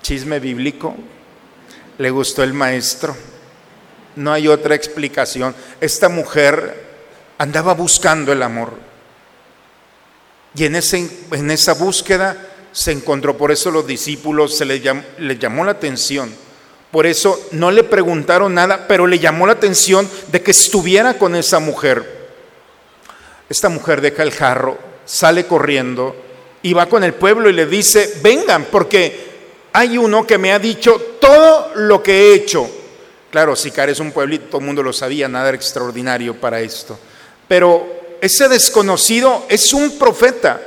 Chisme 0.02 0.40
bíblico. 0.40 0.96
Le 1.98 2.10
gustó 2.10 2.42
el 2.42 2.54
maestro. 2.54 3.18
No 4.16 4.32
hay 4.32 4.48
otra 4.48 4.76
explicación. 4.76 5.54
Esta 5.82 6.08
mujer 6.08 6.86
andaba 7.38 7.74
buscando 7.74 8.32
el 8.32 8.44
amor. 8.44 8.72
Y 10.56 10.64
en, 10.64 10.78
ese, 10.78 11.06
en 11.32 11.52
esa 11.52 11.74
búsqueda 11.74 12.48
se 12.72 12.94
encontró, 12.94 13.36
por 13.36 13.52
eso 13.52 13.72
los 13.72 13.86
discípulos 13.86 14.56
se 14.56 14.64
les 14.64 14.82
les 15.18 15.38
llamó 15.38 15.66
la 15.66 15.72
atención 15.72 16.34
por 16.91 17.06
eso 17.06 17.39
no 17.52 17.69
le 17.69 17.84
preguntaron 17.84 18.54
nada, 18.54 18.88
pero 18.88 19.06
le 19.06 19.19
llamó 19.19 19.45
la 19.45 19.54
atención 19.54 20.10
de 20.32 20.41
que 20.41 20.52
estuviera 20.52 21.17
con 21.17 21.36
esa 21.36 21.60
mujer. 21.60 22.17
Esta 23.47 23.69
mujer 23.69 24.02
deja 24.02 24.23
el 24.23 24.32
jarro, 24.32 24.78
sale 25.06 25.45
corriendo 25.45 26.15
y 26.63 26.73
va 26.73 26.88
con 26.88 27.04
el 27.04 27.13
pueblo 27.13 27.49
y 27.49 27.54
le 27.54 27.67
dice, 27.67 28.19
vengan, 28.23 28.65
porque 28.71 29.30
hay 29.71 29.97
uno 29.97 30.25
que 30.25 30.39
me 30.39 30.52
ha 30.52 30.60
dicho 30.60 31.17
todo 31.21 31.71
lo 31.75 32.02
que 32.02 32.12
he 32.12 32.34
hecho. 32.34 32.67
Claro, 33.30 33.56
Sicar 33.56 33.89
es 33.89 33.99
un 33.99 34.12
pueblito, 34.12 34.45
todo 34.45 34.62
el 34.62 34.65
mundo 34.65 34.82
lo 34.82 34.91
sabía, 34.91 35.28
nada 35.28 35.52
extraordinario 35.52 36.36
para 36.39 36.60
esto. 36.62 36.97
Pero 37.47 38.17
ese 38.19 38.49
desconocido 38.49 39.45
es 39.47 39.73
un 39.73 39.99
profeta, 39.99 40.60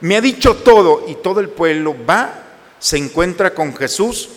me 0.00 0.16
ha 0.16 0.20
dicho 0.20 0.56
todo 0.56 1.06
y 1.08 1.14
todo 1.16 1.40
el 1.40 1.48
pueblo 1.48 1.96
va, 2.08 2.42
se 2.78 2.98
encuentra 2.98 3.54
con 3.54 3.74
Jesús 3.74 4.28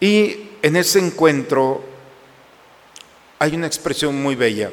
y 0.00 0.50
en 0.62 0.76
ese 0.76 0.98
encuentro 0.98 1.82
hay 3.38 3.54
una 3.54 3.66
expresión 3.66 4.20
muy 4.20 4.34
bella. 4.34 4.70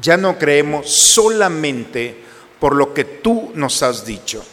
Ya 0.00 0.16
no 0.16 0.38
creemos 0.38 0.90
solamente 0.90 2.16
por 2.58 2.74
lo 2.74 2.94
que 2.94 3.04
tú 3.04 3.52
nos 3.54 3.82
has 3.82 4.04
dicho. 4.04 4.44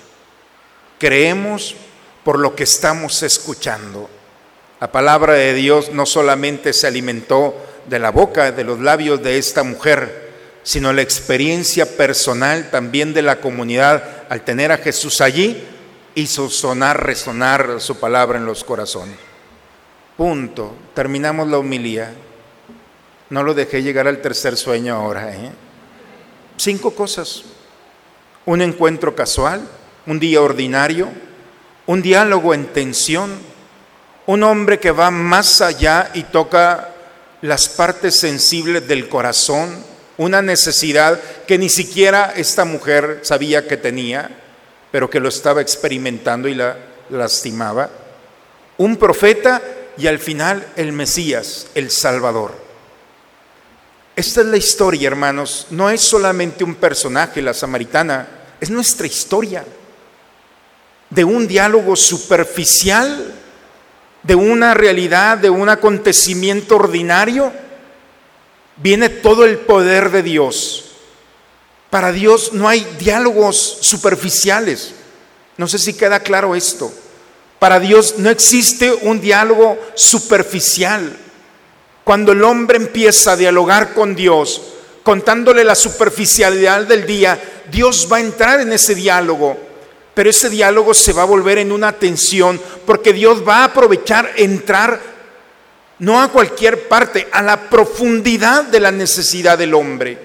Creemos 1.00 1.76
por 2.24 2.38
lo 2.38 2.56
que 2.56 2.64
estamos 2.64 3.24
escuchando. 3.24 4.10
La 4.80 4.92
palabra 4.92 5.34
de 5.34 5.54
Dios 5.54 5.92
no 5.92 6.06
solamente 6.06 6.74
se 6.74 6.88
alimentó 6.88 7.56
de 7.88 8.00
la 8.00 8.12
boca, 8.12 8.52
de 8.52 8.64
los 8.64 8.80
labios 8.80 9.22
de 9.24 9.38
esta 9.38 9.64
mujer, 9.64 10.32
sino 10.64 10.94
la 10.94 11.02
experiencia 11.02 11.98
personal 11.98 12.70
también 12.70 13.14
de 13.14 13.22
la 13.22 13.42
comunidad 13.42 14.26
al 14.30 14.44
tener 14.44 14.72
a 14.72 14.78
Jesús 14.78 15.22
allí 15.22 15.64
hizo 16.14 16.50
sonar, 16.50 17.04
resonar 17.04 17.80
su 17.80 18.00
palabra 18.00 18.38
en 18.38 18.46
los 18.46 18.64
corazones. 18.64 19.31
Punto. 20.18 20.76
Terminamos 20.94 21.48
la 21.48 21.58
humilía. 21.58 22.14
No 23.30 23.44
lo 23.44 23.54
dejé 23.54 23.82
llegar 23.82 24.08
al 24.08 24.22
tercer 24.22 24.58
sueño 24.58 24.96
ahora. 24.96 25.34
¿eh? 25.34 25.52
Cinco 26.58 26.92
cosas. 26.92 27.44
Un 28.46 28.62
encuentro 28.62 29.16
casual, 29.16 29.68
un 30.06 30.20
día 30.20 30.42
ordinario, 30.42 31.10
un 31.86 32.02
diálogo 32.02 32.54
en 32.54 32.68
tensión, 32.68 33.32
un 34.26 34.44
hombre 34.44 34.80
que 34.80 34.92
va 34.92 35.12
más 35.12 35.62
allá 35.62 36.12
y 36.14 36.24
toca 36.24 36.90
las 37.42 37.70
partes 37.70 38.20
sensibles 38.20 38.88
del 38.88 39.10
corazón, 39.10 39.84
una 40.18 40.42
necesidad 40.42 41.20
que 41.48 41.58
ni 41.58 41.70
siquiera 41.70 42.34
esta 42.36 42.66
mujer 42.66 43.20
sabía 43.24 43.68
que 43.68 43.78
tenía, 43.78 44.30
pero 44.92 45.10
que 45.10 45.20
lo 45.20 45.30
estaba 45.30 45.62
experimentando 45.62 46.48
y 46.48 46.56
la 46.56 46.78
lastimaba. 47.10 47.90
Un 48.78 48.98
profeta 48.98 49.62
y 49.98 50.08
al 50.08 50.20
final 50.20 50.68
el 50.76 50.92
Mesías, 50.92 51.68
el 51.76 51.92
Salvador. 51.92 52.54
Esta 54.16 54.42
es 54.42 54.48
la 54.48 54.58
historia, 54.58 55.08
hermanos. 55.08 55.68
No 55.70 55.90
es 55.90 56.02
solamente 56.02 56.64
un 56.64 56.76
personaje, 56.76 57.42
la 57.42 57.54
samaritana, 57.54 58.28
es 58.60 58.70
nuestra 58.70 59.08
historia 59.08 59.66
de 61.10 61.24
un 61.24 61.48
diálogo 61.48 61.96
superficial, 61.96 63.34
de 64.24 64.36
una 64.36 64.74
realidad, 64.74 65.38
de 65.38 65.50
un 65.50 65.70
acontecimiento 65.70 66.76
ordinario, 66.76 67.52
viene 68.78 69.10
todo 69.10 69.46
el 69.46 69.58
poder 69.58 70.10
de 70.12 70.24
Dios. 70.24 70.92
Para 71.90 72.12
Dios 72.12 72.54
no 72.54 72.70
hay 72.70 72.86
diálogos 73.00 73.80
superficiales. 73.82 74.94
No 75.58 75.68
sé 75.68 75.78
si 75.78 75.94
queda 75.94 76.22
claro 76.22 76.56
esto. 76.56 76.92
Para 77.62 77.80
Dios 77.80 78.16
no 78.18 78.32
existe 78.32 78.92
un 78.92 79.22
diálogo 79.22 79.78
superficial. 79.94 81.16
Cuando 82.04 82.32
el 82.32 82.44
hombre 82.44 82.78
empieza 82.78 83.34
a 83.34 83.38
dialogar 83.38 83.94
con 83.94 84.16
Dios, 84.16 84.64
contándole 85.04 85.64
la 85.64 85.76
superficialidad 85.76 86.88
del 86.88 87.06
día, 87.06 87.40
Dios 87.72 88.08
va 88.12 88.18
a 88.18 88.22
entrar 88.22 88.62
en 88.62 88.74
ese 88.74 88.96
diálogo 88.96 89.70
pero 90.14 90.30
ese 90.30 90.50
diálogo 90.50 90.94
se 90.94 91.14
va 91.14 91.22
a 91.22 91.26
volver 91.26 91.58
en 91.58 91.72
una 91.72 91.94
tensión 91.94 92.60
porque 92.86 93.14
Dios 93.14 93.48
va 93.48 93.60
a 93.60 93.64
aprovechar 93.66 94.32
entrar 94.36 95.00
no 96.00 96.22
a 96.22 96.30
cualquier 96.30 96.88
parte, 96.88 97.28
a 97.32 97.42
la 97.42 97.70
profundidad 97.70 98.64
de 98.64 98.80
la 98.80 98.92
necesidad 98.92 99.58
del 99.58 99.74
hombre. 99.74 100.18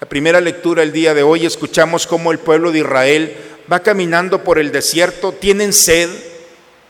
La 0.00 0.08
primera 0.08 0.40
lectura 0.40 0.82
el 0.82 0.92
día 0.92 1.14
de 1.14 1.22
hoy 1.22 1.46
escuchamos 1.46 2.06
cómo 2.06 2.32
el 2.32 2.38
pueblo 2.40 2.72
de 2.72 2.80
Israel 2.80 3.36
va 3.72 3.80
caminando 3.80 4.42
por 4.42 4.58
el 4.58 4.72
desierto, 4.72 5.32
tienen 5.32 5.72
sed 5.72 6.10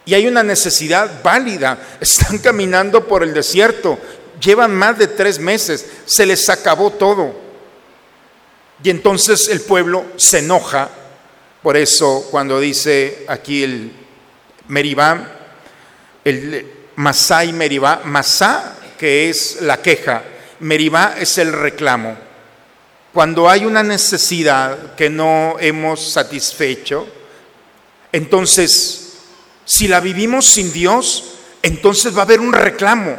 y 0.05 0.15
hay 0.15 0.27
una 0.27 0.43
necesidad 0.43 1.23
válida. 1.23 1.79
Están 2.01 2.39
caminando 2.43 3.07
por 3.07 3.23
el 3.23 3.35
desierto, 3.35 3.99
llevan 4.41 4.75
más 4.75 4.99
de 4.99 5.09
tres 5.09 5.39
meses, 5.39 5.87
se 6.05 6.27
les 6.27 6.49
acabó 6.49 6.91
todo. 6.91 7.35
Y 8.83 8.91
entonces 8.91 9.49
el 9.49 9.61
pueblo 9.61 10.05
se 10.17 10.41
enoja 10.41 10.91
por 11.63 11.77
eso 11.77 12.27
cuando 12.31 12.59
dice 12.59 13.25
aquí 13.29 13.63
el 13.63 13.93
Meribá, 14.67 15.31
el 16.25 16.67
Masá 16.97 17.45
Meribá, 17.45 18.03
Masá 18.05 18.77
que 18.99 19.31
es 19.31 19.61
la 19.61 19.81
queja, 19.81 20.23
Meribá 20.61 21.15
es 21.19 21.39
el 21.39 21.53
reclamo. 21.53 22.17
Cuando 23.13 23.49
hay 23.49 23.65
una 23.65 23.83
necesidad 23.83 24.95
que 24.97 25.11
no 25.11 25.57
hemos 25.61 26.13
satisfecho, 26.13 27.07
entonces, 28.11 29.02
si 29.65 29.89
la 29.89 30.01
vivimos 30.01 30.47
sin 30.47 30.73
Dios, 30.73 31.35
entonces 31.63 32.15
va 32.15 32.21
a 32.21 32.25
haber 32.25 32.41
un 32.41 32.53
reclamo. 32.53 33.17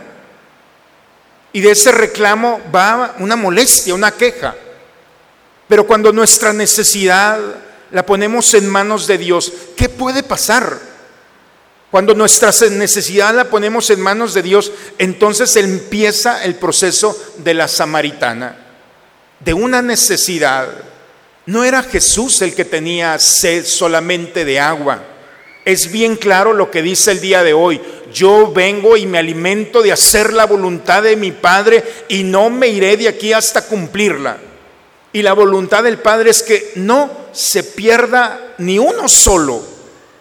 Y 1.54 1.62
de 1.62 1.72
ese 1.72 1.92
reclamo 1.92 2.62
va 2.74 3.16
una 3.20 3.36
molestia, 3.36 3.94
una 3.94 4.12
queja. 4.12 4.56
Pero 5.68 5.88
cuando 5.88 6.12
nuestra 6.12 6.52
necesidad 6.52 7.40
la 7.92 8.06
ponemos 8.06 8.54
en 8.54 8.68
manos 8.68 9.08
de 9.08 9.18
Dios, 9.18 9.54
¿qué 9.78 9.88
puede 9.88 10.24
pasar? 10.24 10.80
Cuando 11.92 12.16
nuestra 12.16 12.52
necesidad 12.72 13.36
la 13.36 13.52
ponemos 13.52 13.92
en 13.92 14.02
manos 14.02 14.34
de 14.34 14.42
Dios, 14.42 14.72
entonces 14.98 15.56
empieza 15.56 16.44
el 16.44 16.56
proceso 16.56 17.16
de 17.38 17.54
la 17.54 17.68
samaritana, 17.68 18.58
de 19.40 19.54
una 19.54 19.84
necesidad. 19.84 20.70
No 21.46 21.64
era 21.64 21.84
Jesús 21.84 22.42
el 22.42 22.56
que 22.56 22.66
tenía 22.66 23.20
sed 23.20 23.64
solamente 23.64 24.44
de 24.44 24.60
agua. 24.60 25.04
Es 25.66 25.92
bien 25.92 26.18
claro 26.18 26.54
lo 26.54 26.70
que 26.70 26.82
dice 26.82 27.12
el 27.12 27.22
día 27.22 27.44
de 27.44 27.54
hoy. 27.54 27.82
Yo 28.14 28.52
vengo 28.52 28.98
y 28.98 29.06
me 29.06 29.18
alimento 29.18 29.82
de 29.82 29.92
hacer 29.92 30.34
la 30.34 30.46
voluntad 30.46 31.04
de 31.04 31.16
mi 31.16 31.32
Padre 31.32 31.84
y 32.10 32.24
no 32.24 32.50
me 32.50 32.68
iré 32.68 32.98
de 32.98 33.08
aquí 33.08 33.34
hasta 33.34 33.66
cumplirla. 33.66 34.38
Y 35.14 35.22
la 35.22 35.34
voluntad 35.34 35.84
del 35.84 36.00
Padre 36.00 36.32
es 36.32 36.44
que 36.44 36.74
no 36.76 37.10
se 37.32 37.64
pierda 37.64 38.56
ni 38.58 38.78
uno 38.78 39.08
solo 39.08 39.64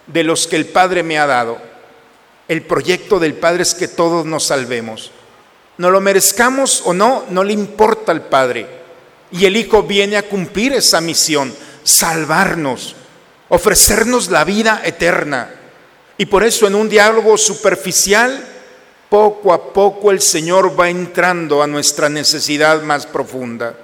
de 0.06 0.22
los 0.22 0.46
que 0.46 0.56
el 0.56 0.66
Padre 0.66 1.02
me 1.02 1.18
ha 1.18 1.26
dado. 1.26 1.58
El 2.46 2.62
proyecto 2.62 3.18
del 3.18 3.34
Padre 3.34 3.62
es 3.62 3.74
que 3.74 3.88
todos 3.88 4.26
nos 4.26 4.44
salvemos. 4.44 5.10
No 5.78 5.90
lo 5.90 6.00
merezcamos 6.00 6.82
o 6.84 6.92
no, 6.92 7.24
no 7.30 7.42
le 7.42 7.52
importa 7.52 8.12
al 8.12 8.26
Padre. 8.26 8.66
Y 9.32 9.46
el 9.46 9.56
Hijo 9.56 9.82
viene 9.82 10.16
a 10.16 10.28
cumplir 10.28 10.74
esa 10.74 11.00
misión, 11.00 11.52
salvarnos, 11.82 12.94
ofrecernos 13.54 14.30
la 14.30 14.44
vida 14.44 14.82
eterna. 14.84 15.48
Y 16.18 16.26
por 16.26 16.42
eso 16.42 16.66
en 16.66 16.74
un 16.74 16.88
diálogo 16.88 17.38
superficial, 17.38 18.46
poco 19.08 19.52
a 19.52 19.72
poco 19.72 20.10
el 20.10 20.20
Señor 20.20 20.78
va 20.78 20.90
entrando 20.90 21.62
a 21.62 21.66
nuestra 21.66 22.08
necesidad 22.08 22.82
más 22.82 23.06
profunda 23.06 23.74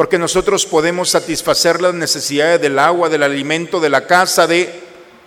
porque 0.00 0.18
nosotros 0.18 0.64
podemos 0.64 1.10
satisfacer 1.10 1.82
las 1.82 1.92
necesidades 1.92 2.58
del 2.58 2.78
agua, 2.78 3.10
del 3.10 3.22
alimento, 3.22 3.80
de 3.80 3.90
la 3.90 4.06
casa, 4.06 4.46
de... 4.46 4.82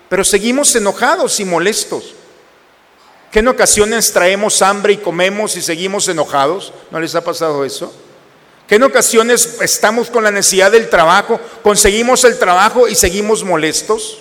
Pero 0.09 0.23
seguimos 0.23 0.75
enojados 0.75 1.39
y 1.39 1.45
molestos. 1.45 2.15
¿Que 3.31 3.37
en 3.37 3.49
ocasiones 3.49 4.11
traemos 4.11 4.63
hambre 4.63 4.93
y 4.93 4.97
comemos 4.97 5.55
y 5.57 5.61
seguimos 5.61 6.07
enojados? 6.07 6.73
¿No 6.89 6.99
les 6.99 7.13
ha 7.13 7.23
pasado 7.23 7.63
eso? 7.63 7.93
¿Que 8.67 8.75
en 8.75 8.83
ocasiones 8.83 9.57
estamos 9.61 10.09
con 10.09 10.23
la 10.23 10.31
necesidad 10.31 10.71
del 10.71 10.89
trabajo, 10.89 11.39
conseguimos 11.61 12.23
el 12.23 12.39
trabajo 12.39 12.87
y 12.87 12.95
seguimos 12.95 13.43
molestos? 13.43 14.19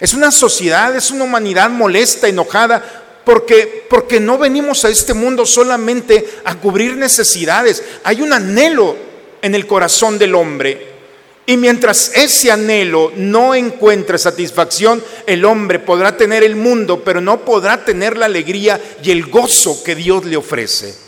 Es 0.00 0.14
una 0.14 0.30
sociedad, 0.30 0.94
es 0.94 1.10
una 1.10 1.24
humanidad 1.24 1.70
molesta, 1.70 2.28
enojada, 2.28 3.04
porque, 3.24 3.86
porque 3.90 4.20
no 4.20 4.38
venimos 4.38 4.84
a 4.84 4.88
este 4.88 5.14
mundo 5.14 5.44
solamente 5.44 6.40
a 6.44 6.54
cubrir 6.54 6.96
necesidades. 6.96 7.82
Hay 8.04 8.22
un 8.22 8.32
anhelo 8.32 8.96
en 9.42 9.54
el 9.54 9.66
corazón 9.66 10.18
del 10.18 10.34
hombre. 10.34 10.94
Y 11.46 11.56
mientras 11.56 12.10
ese 12.14 12.50
anhelo 12.50 13.12
no 13.16 13.54
encuentre 13.54 14.18
satisfacción, 14.18 15.02
el 15.26 15.44
hombre 15.44 15.78
podrá 15.78 16.16
tener 16.16 16.42
el 16.42 16.56
mundo, 16.56 17.02
pero 17.04 17.20
no 17.20 17.44
podrá 17.44 17.84
tener 17.84 18.16
la 18.16 18.26
alegría 18.26 18.80
y 19.02 19.12
el 19.12 19.26
gozo 19.26 19.84
que 19.84 19.94
Dios 19.94 20.24
le 20.24 20.36
ofrece. 20.36 21.05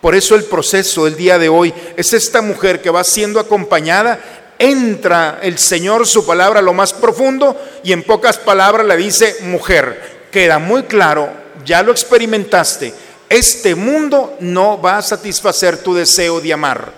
Por 0.00 0.14
eso 0.14 0.34
el 0.34 0.44
proceso 0.44 1.04
del 1.04 1.16
día 1.16 1.38
de 1.38 1.48
hoy 1.48 1.74
es 1.96 2.12
esta 2.12 2.40
mujer 2.40 2.80
que 2.80 2.90
va 2.90 3.04
siendo 3.04 3.38
acompañada, 3.38 4.18
entra 4.58 5.40
el 5.42 5.58
Señor 5.58 6.06
su 6.06 6.26
palabra 6.26 6.60
a 6.60 6.62
lo 6.62 6.72
más 6.72 6.92
profundo 6.92 7.56
y 7.82 7.92
en 7.92 8.02
pocas 8.02 8.38
palabras 8.38 8.86
le 8.86 8.96
dice, 8.96 9.36
mujer, 9.42 10.28
queda 10.30 10.58
muy 10.58 10.84
claro, 10.84 11.30
ya 11.64 11.82
lo 11.82 11.92
experimentaste, 11.92 12.94
este 13.28 13.74
mundo 13.74 14.36
no 14.40 14.80
va 14.80 14.98
a 14.98 15.02
satisfacer 15.02 15.78
tu 15.78 15.94
deseo 15.94 16.40
de 16.40 16.52
amar. 16.52 16.92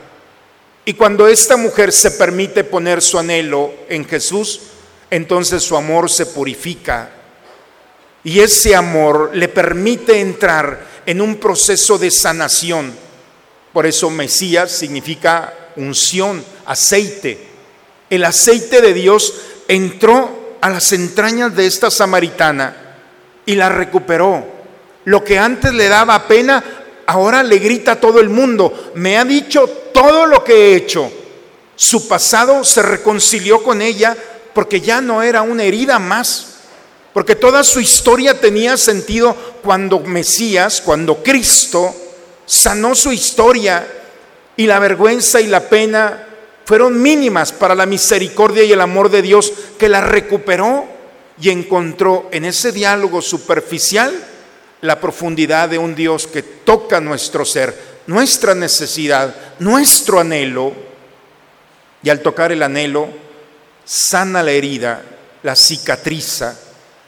Y 0.85 0.95
cuando 0.95 1.29
esta 1.29 1.57
mujer 1.57 1.93
se 1.93 2.13
permite 2.13 2.65
poner 2.65 3.03
su 3.03 3.19
anhelo 3.19 3.73
en 3.89 4.05
Jesús, 4.05 4.61
entonces 5.11 5.63
su 5.63 5.77
amor 5.77 6.11
se 6.11 6.27
purifica. 6.27 7.11
Y 8.25 8.41
ese 8.41 8.75
amor 8.75 9.31
le 9.35 9.49
permite 9.49 10.21
entrar 10.21 10.92
en 11.07 11.21
un 11.21 11.37
proceso 11.37 11.99
de 11.99 12.11
sanación. 12.11 12.93
Por 13.73 13.87
eso 13.87 14.11
Mesías 14.11 14.71
significa 14.71 15.53
unción, 15.77 16.45
aceite. 16.67 17.39
El 18.11 18.25
aceite 18.25 18.81
de 18.81 18.93
Dios 18.93 19.35
entró 19.69 20.57
a 20.61 20.71
las 20.71 20.93
entrañas 20.93 21.55
de 21.57 21.67
esta 21.67 21.91
samaritana 21.91 22.77
y 23.47 23.55
la 23.55 23.69
recuperó. 23.69 24.45
Lo 25.05 25.25
que 25.25 25.39
antes 25.39 25.73
le 25.73 25.89
daba 25.89 26.29
pena, 26.29 26.63
ahora 27.07 27.43
le 27.43 27.59
grita 27.59 27.93
a 27.93 28.01
todo 28.01 28.21
el 28.21 28.29
mundo, 28.29 28.93
me 28.95 29.19
ha 29.19 29.25
dicho 29.25 29.69
todo 29.93 30.27
lo 30.27 30.45
que 30.45 30.55
he 30.55 30.77
hecho. 30.77 31.11
Su 31.75 32.07
pasado 32.07 32.63
se 32.63 32.83
reconcilió 32.83 33.63
con 33.63 33.83
ella 33.83 34.17
porque 34.55 34.81
ya 34.81 35.01
no 35.01 35.23
era 35.23 35.43
una 35.43 35.65
herida 35.65 35.99
más, 35.99 36.52
porque 37.13 37.37
toda 37.37 37.63
su 37.63 37.81
historia 37.81 38.41
tenía 38.41 38.77
sentido 38.77 39.37
cuando 39.63 40.01
Mesías, 40.01 40.81
cuando 40.81 41.23
Cristo 41.23 41.95
sanó 42.47 42.95
su 42.95 43.13
historia 43.13 43.87
y 44.57 44.67
la 44.67 44.79
vergüenza 44.79 45.41
y 45.41 45.47
la 45.47 45.69
pena 45.69 46.27
fueron 46.65 47.01
mínimas 47.01 47.53
para 47.53 47.75
la 47.75 47.87
misericordia 47.87 48.65
y 48.65 48.73
el 48.73 48.81
amor 48.81 49.11
de 49.11 49.23
Dios 49.23 49.53
que 49.79 49.89
la 49.89 50.01
recuperó 50.01 50.87
y 51.41 51.51
encontró 51.51 52.29
en 52.33 52.45
ese 52.45 52.73
diálogo 52.73 53.21
superficial 53.21 54.13
la 54.81 55.01
profundidad 55.01 55.69
de 55.69 55.79
un 55.79 55.95
Dios 55.95 56.27
que 56.27 56.43
toca 56.43 57.01
nuestro 57.01 57.45
ser, 57.45 57.77
nuestra 58.07 58.55
necesidad, 58.55 59.35
nuestro 59.59 60.21
anhelo, 60.21 60.73
y 62.03 62.11
al 62.11 62.21
tocar 62.21 62.51
el 62.51 62.63
anhelo, 62.63 63.09
sana 63.85 64.43
la 64.43 64.51
herida, 64.51 65.03
la 65.43 65.55
cicatriza, 65.55 66.59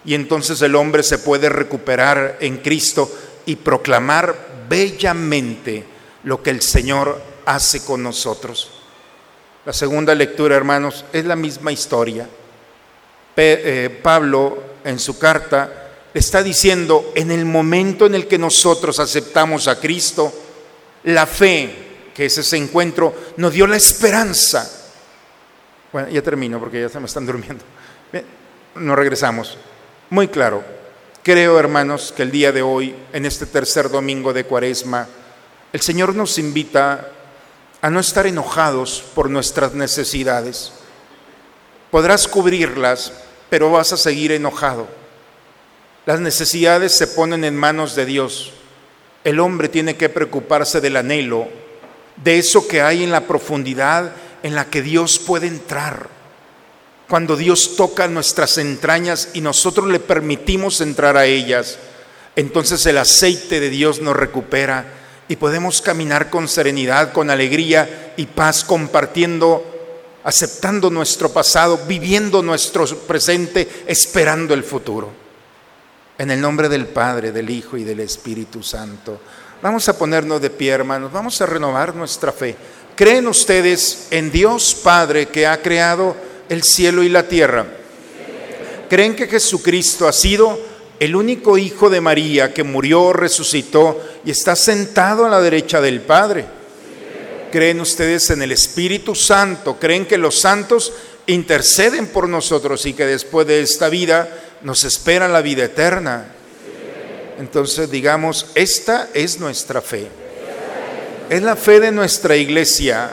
y 0.05 0.14
entonces 0.14 0.61
el 0.62 0.75
hombre 0.75 1.03
se 1.03 1.19
puede 1.19 1.49
recuperar 1.49 2.38
en 2.40 2.59
Cristo 2.59 3.11
y 3.47 3.57
proclamar 3.57 4.67
bellamente 4.69 5.85
lo 6.25 6.43
que 6.43 6.51
el 6.51 6.62
Señor 6.62 7.21
hace 7.47 7.85
con 7.85 8.03
nosotros. 8.03 8.71
La 9.64 9.73
segunda 9.73 10.14
lectura, 10.14 10.57
hermanos, 10.57 11.05
es 11.12 11.25
la 11.25 11.37
misma 11.37 11.73
historia. 11.73 12.29
Eh, 13.37 14.01
Pablo 14.03 14.62
en 14.85 14.99
su 14.99 15.19
carta 15.19 15.90
está 16.12 16.43
diciendo, 16.43 17.12
en 17.14 17.31
el 17.31 17.45
momento 17.45 18.07
en 18.07 18.14
el 18.14 18.29
que 18.29 18.38
nosotros 18.38 19.01
aceptamos 19.01 19.67
a 19.69 19.81
Cristo, 19.81 20.33
la 21.05 21.27
fe, 21.27 22.11
que 22.14 22.27
es 22.27 22.38
ese 22.38 22.57
encuentro, 22.57 23.14
nos 23.38 23.53
dio 23.53 23.67
la 23.67 23.77
esperanza. 23.77 24.71
Bueno, 25.93 26.09
ya 26.09 26.23
termino 26.23 26.61
porque 26.61 26.83
ya 26.83 26.88
se 26.88 27.01
me 27.01 27.07
están 27.07 27.27
durmiendo. 27.27 27.64
nos 28.77 28.97
regresamos. 28.97 29.57
Muy 30.11 30.29
claro. 30.29 30.62
Creo, 31.23 31.59
hermanos, 31.59 32.12
que 32.14 32.23
el 32.23 32.31
día 32.31 32.53
de 32.53 32.61
hoy, 32.61 32.95
en 33.12 33.25
este 33.25 33.47
tercer 33.47 33.88
domingo 33.88 34.33
de 34.35 34.45
Cuaresma, 34.45 35.09
el 35.73 35.81
Señor 35.81 36.14
nos 36.14 36.38
invita 36.38 37.09
a 37.81 37.90
no 37.90 38.01
estar 38.01 38.27
enojados 38.27 39.03
por 39.14 39.31
nuestras 39.31 39.73
necesidades. 39.75 40.73
Podrás 41.90 42.29
cubrirlas, 42.29 43.12
pero 43.49 43.71
vas 43.71 43.93
a 43.93 43.97
seguir 43.97 44.33
enojado. 44.33 44.87
Las 46.07 46.21
necesidades 46.21 46.93
se 46.93 47.07
ponen 47.07 47.45
en 47.45 47.57
manos 47.57 47.95
de 47.95 48.05
Dios. 48.05 48.53
El 49.25 49.40
hombre 49.40 49.71
tiene 49.71 49.97
que 49.97 50.11
preocuparse 50.11 50.83
del 50.83 50.97
anhelo, 50.97 51.49
de 52.17 52.38
eso 52.38 52.69
que 52.69 52.83
hay 52.83 53.03
en 53.03 53.11
la 53.11 53.23
profundidad 53.23 54.12
en 54.43 54.55
la 54.55 54.67
que 54.67 54.83
Dios 54.83 55.19
puede 55.19 55.47
entrar. 55.47 56.13
Cuando 57.09 57.37
Dios 57.37 57.77
toca 57.77 58.09
nuestras 58.09 58.59
entrañas 58.59 59.31
y 59.35 59.40
nosotros 59.40 59.88
le 59.88 60.01
permitimos 60.01 60.81
entrar 60.81 61.17
a 61.17 61.27
ellas, 61.27 61.79
entonces 62.37 62.85
el 62.87 62.99
aceite 62.99 63.61
de 63.61 63.71
Dios 63.71 64.01
nos 64.01 64.17
recupera 64.17 64.87
y 65.29 65.37
podemos 65.37 65.83
caminar 65.83 66.31
con 66.31 66.49
serenidad, 66.49 67.12
con 67.12 67.31
alegría 67.31 68.14
y 68.17 68.27
paz, 68.27 68.64
compartiendo 68.64 69.75
aceptando 70.25 70.90
nuestro 70.90 71.29
pasado, 71.29 71.79
viviendo 71.87 72.43
nuestro 72.43 72.87
presente, 72.87 73.85
esperando 73.87 74.55
el 74.55 74.64
futuro. 74.64 75.12
En 76.17 76.31
el 76.31 76.40
nombre 76.40 76.69
del 76.69 76.87
Padre, 76.87 77.31
del 77.31 77.51
Hijo 77.51 77.77
y 77.77 77.85
del 77.85 78.01
Espíritu 78.01 78.62
Santo. 78.62 79.21
Vamos 79.62 79.88
a 79.88 79.99
ponernos 79.99 80.40
de 80.40 80.51
pie, 80.51 80.71
hermanos, 80.71 81.12
vamos 81.12 81.40
a 81.40 81.47
renovar 81.47 81.95
nuestra 81.95 82.33
fe. 82.33 82.57
¿Creen 82.97 83.27
ustedes 83.27 84.09
en 84.11 84.31
Dios 84.31 84.75
Padre 84.83 85.27
que 85.27 85.47
ha 85.47 85.61
creado 85.61 86.17
el 86.49 86.63
cielo 86.63 87.03
y 87.03 87.09
la 87.09 87.29
tierra? 87.29 87.67
¿Creen 88.89 89.17
que 89.17 89.27
Jesucristo 89.27 90.07
ha 90.07 90.13
sido 90.13 90.59
el 91.01 91.17
único 91.17 91.59
Hijo 91.59 91.91
de 91.91 92.01
María 92.01 92.53
que 92.53 92.63
murió, 92.63 93.13
resucitó 93.13 94.01
y 94.25 94.31
está 94.31 94.55
sentado 94.57 95.25
a 95.25 95.29
la 95.29 95.41
derecha 95.41 95.81
del 95.81 96.01
Padre? 96.01 96.45
¿Creen 97.51 97.81
ustedes 97.81 98.31
en 98.31 98.43
el 98.43 98.53
Espíritu 98.53 99.15
Santo? 99.15 99.79
¿Creen 99.79 100.07
que 100.07 100.19
los 100.19 100.39
santos 100.39 100.93
interceden 101.27 102.09
por 102.09 102.29
nosotros 102.29 102.85
y 102.87 102.93
que 102.93 103.07
después 103.07 103.47
de 103.47 103.63
esta 103.63 103.89
vida 103.89 104.29
nos 104.63 104.85
espera 104.85 105.29
la 105.29 105.41
vida 105.41 105.65
eterna? 105.65 106.27
Entonces 107.39 107.91
digamos, 107.91 108.47
esta 108.55 109.09
es 109.15 109.41
nuestra 109.41 109.81
fe. 109.81 110.09
Es 111.31 111.43
la 111.43 111.57
fe 111.57 111.81
de 111.81 111.91
nuestra 111.91 112.37
iglesia 112.37 113.11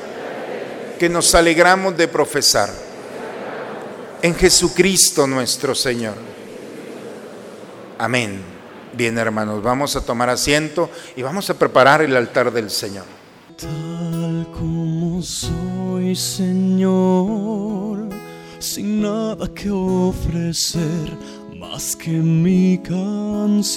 que 1.00 1.08
nos 1.08 1.34
alegramos 1.34 1.96
de 1.98 2.08
profesar 2.08 2.70
en 4.22 4.36
Jesucristo 4.36 5.28
nuestro 5.28 5.76
Señor. 5.76 6.16
Amén. 7.98 8.42
Bien 8.94 9.18
hermanos, 9.18 9.64
vamos 9.64 9.96
a 9.96 10.06
tomar 10.06 10.30
asiento 10.30 10.90
y 11.16 11.22
vamos 11.22 11.50
a 11.50 11.54
preparar 11.54 12.02
el 12.02 12.16
altar 12.16 12.52
del 12.52 12.70
Señor 12.70 13.06
soy, 15.22 16.16
Señor, 16.16 18.10
sin 18.60 19.02
nada 19.02 19.48
que 19.54 19.70
ofrecer 19.70 21.16
más 21.58 21.96
que 21.96 22.12
mi 22.12 22.80
canción. 22.80 23.72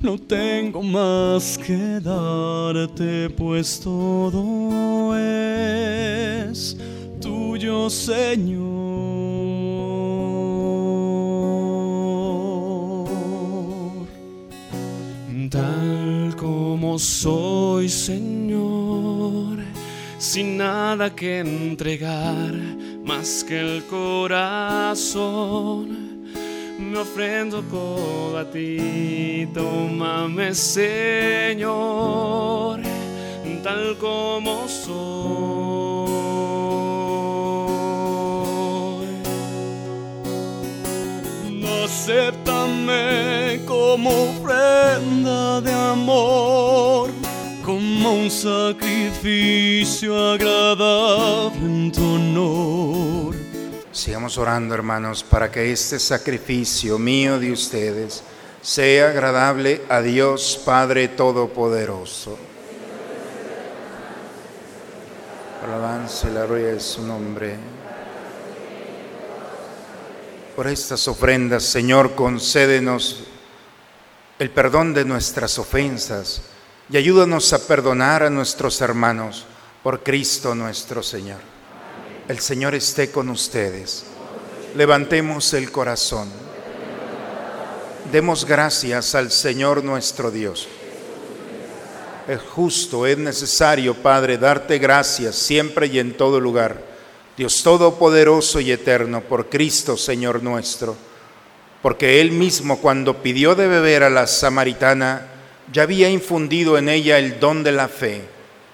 No 0.00 0.18
tengo 0.18 0.82
más 0.82 1.58
que 1.58 2.00
darte, 2.00 3.30
pues 3.30 3.80
todo 3.80 5.16
es 5.18 6.76
tuyo, 7.20 7.90
Señor. 7.90 8.66
Tal 15.50 16.34
como 16.36 16.98
soy, 16.98 17.88
Señor 17.88 19.56
sin 20.18 20.56
nada 20.56 21.14
que 21.14 21.38
entregar 21.40 22.52
más 23.04 23.44
que 23.44 23.60
el 23.60 23.84
corazón. 23.84 25.16
Me 26.78 26.98
ofrendo 26.98 27.62
todo 27.62 28.38
a 28.38 28.44
ti, 28.44 29.48
tómame 29.54 30.54
Señor, 30.54 31.62
tal 33.62 33.96
como 33.98 34.68
soy. 34.68 36.16
Acéptame 42.06 43.62
como 43.66 44.10
ofrenda 44.30 45.60
de 45.60 45.72
amor 45.72 47.10
como 47.64 48.12
un 48.12 48.30
sacrificio 48.30 50.16
agradable 50.34 51.66
en 51.66 51.90
tu 51.90 52.14
honor. 52.14 53.34
Sigamos 53.90 54.38
orando, 54.38 54.72
hermanos, 54.72 55.24
para 55.24 55.50
que 55.50 55.72
este 55.72 55.98
sacrificio 55.98 56.96
mío 56.96 57.40
de 57.40 57.50
ustedes 57.50 58.22
sea 58.62 59.08
agradable 59.08 59.82
a 59.88 60.00
Dios 60.00 60.62
Padre 60.64 61.08
Todopoderoso. 61.08 62.38
Alabanza 65.64 66.28
y 66.30 66.34
la 66.34 66.46
gloria 66.46 66.68
de 66.68 66.78
su 66.78 67.02
nombre. 67.02 67.75
Por 70.56 70.68
estas 70.68 71.06
ofrendas, 71.06 71.64
Señor, 71.64 72.14
concédenos 72.14 73.24
el 74.38 74.48
perdón 74.48 74.94
de 74.94 75.04
nuestras 75.04 75.58
ofensas 75.58 76.40
y 76.88 76.96
ayúdanos 76.96 77.52
a 77.52 77.66
perdonar 77.66 78.22
a 78.22 78.30
nuestros 78.30 78.80
hermanos 78.80 79.44
por 79.82 80.02
Cristo 80.02 80.54
nuestro 80.54 81.02
Señor. 81.02 81.40
El 82.26 82.38
Señor 82.38 82.74
esté 82.74 83.10
con 83.10 83.28
ustedes. 83.28 84.06
Levantemos 84.74 85.52
el 85.52 85.70
corazón. 85.70 86.30
Demos 88.10 88.46
gracias 88.46 89.14
al 89.14 89.30
Señor 89.30 89.84
nuestro 89.84 90.30
Dios. 90.30 90.68
Es 92.26 92.40
justo, 92.40 93.06
es 93.06 93.18
necesario, 93.18 93.94
Padre, 93.94 94.38
darte 94.38 94.78
gracias 94.78 95.36
siempre 95.36 95.88
y 95.88 95.98
en 95.98 96.16
todo 96.16 96.40
lugar. 96.40 96.95
Dios 97.36 97.62
Todopoderoso 97.62 98.60
y 98.60 98.72
Eterno, 98.72 99.20
por 99.20 99.48
Cristo, 99.50 99.96
Señor 99.96 100.42
nuestro. 100.42 100.96
Porque 101.82 102.20
Él 102.20 102.32
mismo 102.32 102.78
cuando 102.78 103.22
pidió 103.22 103.54
de 103.54 103.66
beber 103.66 104.02
a 104.02 104.10
la 104.10 104.26
samaritana, 104.26 105.28
ya 105.72 105.82
había 105.82 106.08
infundido 106.08 106.78
en 106.78 106.88
ella 106.88 107.18
el 107.18 107.38
don 107.38 107.62
de 107.62 107.72
la 107.72 107.88
fe, 107.88 108.22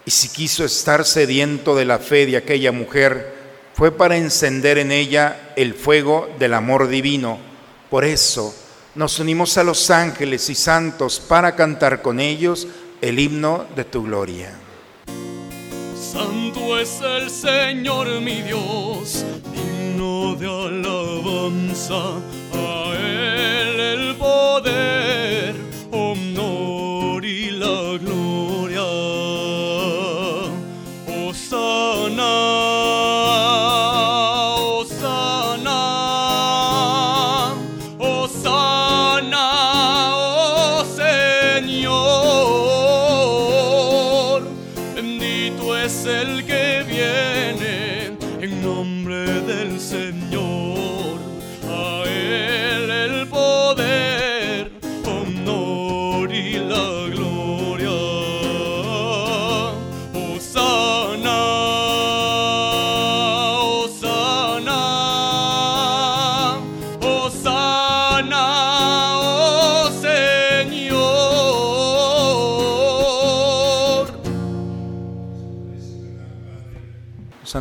y 0.04 0.10
si 0.10 0.28
quiso 0.28 0.64
estar 0.64 1.04
sediento 1.04 1.74
de 1.74 1.84
la 1.84 1.98
fe 1.98 2.26
de 2.26 2.36
aquella 2.36 2.72
mujer, 2.72 3.34
fue 3.74 3.90
para 3.90 4.16
encender 4.16 4.78
en 4.78 4.92
ella 4.92 5.52
el 5.56 5.74
fuego 5.74 6.28
del 6.38 6.54
amor 6.54 6.88
divino. 6.88 7.38
Por 7.90 8.04
eso 8.04 8.54
nos 8.94 9.18
unimos 9.18 9.56
a 9.58 9.64
los 9.64 9.90
ángeles 9.90 10.48
y 10.50 10.54
santos 10.54 11.18
para 11.18 11.56
cantar 11.56 12.02
con 12.02 12.20
ellos 12.20 12.68
el 13.00 13.18
himno 13.18 13.66
de 13.74 13.84
tu 13.84 14.04
gloria. 14.04 14.61
Santo 16.12 16.78
es 16.78 17.00
el 17.00 17.30
Señor 17.30 18.20
mi 18.20 18.42
Dios, 18.42 19.24
digno 19.50 20.34
de 20.34 20.46
alabanza, 20.46 22.20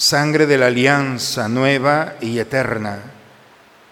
sangre 0.00 0.46
de 0.46 0.56
la 0.56 0.68
alianza 0.68 1.46
nueva 1.46 2.14
y 2.22 2.38
eterna, 2.38 3.02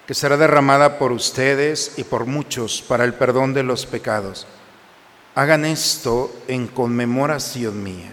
que 0.06 0.14
será 0.14 0.38
derramada 0.38 0.98
por 0.98 1.12
ustedes 1.12 1.92
y 1.98 2.04
por 2.04 2.24
muchos 2.24 2.80
para 2.80 3.04
el 3.04 3.12
perdón 3.12 3.52
de 3.52 3.62
los 3.62 3.84
pecados. 3.84 4.46
Hagan 5.34 5.66
esto 5.66 6.34
en 6.48 6.66
conmemoración 6.66 7.82
mía. 7.82 8.10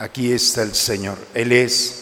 Aquí 0.00 0.32
está 0.32 0.62
el 0.62 0.74
Señor. 0.74 1.16
Él 1.32 1.52
es 1.52 2.01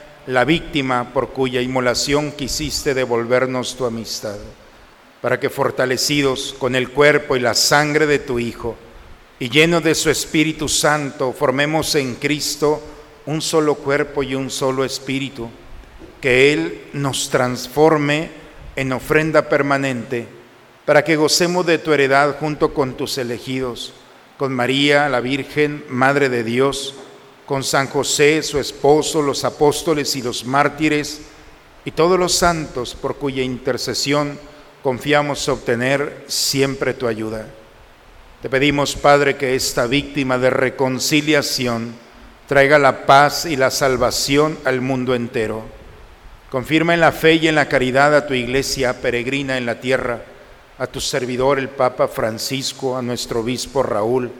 la 0.27 0.45
víctima 0.45 1.13
por 1.13 1.29
cuya 1.29 1.61
inmolación 1.61 2.31
quisiste 2.31 2.93
devolvernos 2.93 3.75
tu 3.75 3.85
amistad, 3.85 4.37
para 5.21 5.39
que 5.39 5.49
fortalecidos 5.49 6.55
con 6.57 6.75
el 6.75 6.89
cuerpo 6.91 7.35
y 7.35 7.39
la 7.39 7.53
sangre 7.53 8.05
de 8.05 8.19
tu 8.19 8.39
Hijo 8.39 8.75
y 9.39 9.49
llenos 9.49 9.83
de 9.83 9.95
su 9.95 10.11
Espíritu 10.11 10.69
Santo, 10.69 11.33
formemos 11.33 11.95
en 11.95 12.13
Cristo 12.15 12.79
un 13.25 13.41
solo 13.41 13.73
cuerpo 13.73 14.21
y 14.21 14.35
un 14.35 14.51
solo 14.51 14.85
espíritu, 14.85 15.49
que 16.21 16.53
Él 16.53 16.81
nos 16.93 17.31
transforme 17.31 18.29
en 18.75 18.93
ofrenda 18.93 19.49
permanente, 19.49 20.27
para 20.85 21.03
que 21.03 21.15
gocemos 21.15 21.65
de 21.65 21.79
tu 21.79 21.91
heredad 21.91 22.37
junto 22.39 22.75
con 22.75 22.93
tus 22.93 23.17
elegidos, 23.17 23.93
con 24.37 24.53
María, 24.53 25.09
la 25.09 25.21
Virgen, 25.21 25.85
Madre 25.89 26.29
de 26.29 26.43
Dios, 26.43 26.93
con 27.51 27.65
San 27.65 27.87
José, 27.87 28.43
su 28.43 28.59
esposo, 28.59 29.21
los 29.21 29.43
apóstoles 29.43 30.15
y 30.15 30.21
los 30.21 30.45
mártires, 30.45 31.19
y 31.83 31.91
todos 31.91 32.17
los 32.17 32.31
santos 32.33 32.95
por 32.95 33.17
cuya 33.17 33.43
intercesión 33.43 34.39
confiamos 34.81 35.49
obtener 35.49 36.23
siempre 36.27 36.93
tu 36.93 37.07
ayuda. 37.07 37.45
Te 38.41 38.49
pedimos, 38.49 38.95
Padre, 38.95 39.35
que 39.35 39.53
esta 39.53 39.85
víctima 39.85 40.37
de 40.37 40.49
reconciliación 40.49 41.93
traiga 42.47 42.79
la 42.79 43.05
paz 43.05 43.45
y 43.45 43.57
la 43.57 43.69
salvación 43.69 44.57
al 44.63 44.79
mundo 44.79 45.13
entero. 45.13 45.65
Confirma 46.49 46.93
en 46.93 47.01
la 47.01 47.11
fe 47.11 47.33
y 47.33 47.49
en 47.49 47.55
la 47.55 47.67
caridad 47.67 48.15
a 48.15 48.27
tu 48.27 48.33
iglesia 48.33 49.01
peregrina 49.01 49.57
en 49.57 49.65
la 49.65 49.81
tierra, 49.81 50.23
a 50.77 50.87
tu 50.87 51.01
servidor 51.01 51.59
el 51.59 51.67
Papa 51.67 52.07
Francisco, 52.07 52.95
a 52.95 53.01
nuestro 53.01 53.41
obispo 53.41 53.83
Raúl, 53.83 54.31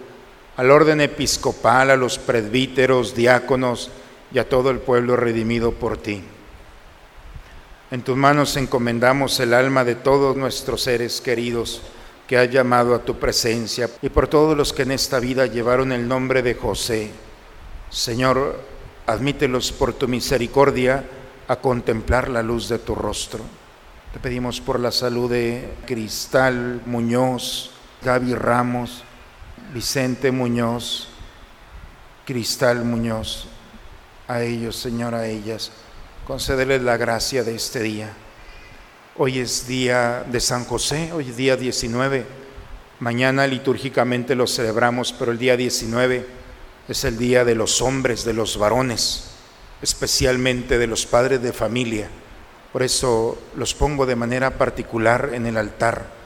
al 0.61 0.69
orden 0.69 1.01
episcopal, 1.01 1.89
a 1.89 1.95
los 1.95 2.19
presbíteros, 2.19 3.15
diáconos 3.15 3.89
y 4.31 4.37
a 4.37 4.47
todo 4.47 4.69
el 4.69 4.77
pueblo 4.77 5.15
redimido 5.15 5.71
por 5.71 5.97
ti. 5.97 6.21
En 7.89 8.03
tus 8.03 8.15
manos 8.15 8.55
encomendamos 8.57 9.39
el 9.39 9.55
alma 9.55 9.83
de 9.83 9.95
todos 9.95 10.37
nuestros 10.37 10.83
seres 10.83 11.19
queridos 11.19 11.81
que 12.27 12.37
has 12.37 12.51
llamado 12.51 12.93
a 12.93 13.03
tu 13.03 13.17
presencia 13.17 13.89
y 14.03 14.09
por 14.09 14.27
todos 14.27 14.55
los 14.55 14.71
que 14.71 14.83
en 14.83 14.91
esta 14.91 15.19
vida 15.19 15.47
llevaron 15.47 15.91
el 15.91 16.07
nombre 16.07 16.43
de 16.43 16.53
José. 16.53 17.09
Señor, 17.89 18.59
admítelos 19.07 19.71
por 19.71 19.93
tu 19.93 20.07
misericordia 20.07 21.03
a 21.47 21.55
contemplar 21.55 22.29
la 22.29 22.43
luz 22.43 22.69
de 22.69 22.77
tu 22.77 22.93
rostro. 22.93 23.43
Te 24.13 24.19
pedimos 24.19 24.61
por 24.61 24.79
la 24.79 24.91
salud 24.91 25.27
de 25.27 25.73
Cristal 25.87 26.83
Muñoz, 26.85 27.71
Gaby 28.03 28.35
Ramos, 28.35 29.05
Vicente 29.73 30.31
Muñoz, 30.31 31.07
Cristal 32.25 32.83
Muñoz, 32.83 33.47
a 34.27 34.41
ellos, 34.41 34.75
Señor, 34.75 35.15
a 35.15 35.27
ellas, 35.27 35.71
concédeles 36.27 36.81
la 36.81 36.97
gracia 36.97 37.45
de 37.45 37.55
este 37.55 37.79
día. 37.79 38.11
Hoy 39.17 39.39
es 39.39 39.67
día 39.67 40.25
de 40.29 40.41
San 40.41 40.65
José, 40.65 41.13
hoy 41.13 41.29
es 41.29 41.37
día 41.37 41.55
19. 41.55 42.25
Mañana 42.99 43.47
litúrgicamente 43.47 44.35
lo 44.35 44.45
celebramos, 44.45 45.13
pero 45.13 45.31
el 45.31 45.37
día 45.37 45.55
19 45.55 46.27
es 46.89 47.03
el 47.05 47.17
día 47.17 47.45
de 47.45 47.55
los 47.55 47.81
hombres, 47.81 48.25
de 48.25 48.33
los 48.33 48.57
varones, 48.57 49.31
especialmente 49.81 50.79
de 50.79 50.87
los 50.87 51.05
padres 51.05 51.41
de 51.41 51.53
familia. 51.53 52.09
Por 52.73 52.83
eso 52.83 53.41
los 53.55 53.73
pongo 53.73 54.05
de 54.05 54.17
manera 54.17 54.57
particular 54.57 55.29
en 55.31 55.45
el 55.45 55.55
altar, 55.55 56.20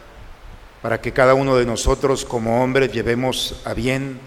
para 0.86 1.02
que 1.02 1.14
cada 1.14 1.34
uno 1.34 1.58
de 1.58 1.66
nosotros 1.66 2.26
como 2.26 2.64
hombres 2.64 2.92
llevemos 2.92 3.56
a 3.66 3.74
bien 3.74 4.20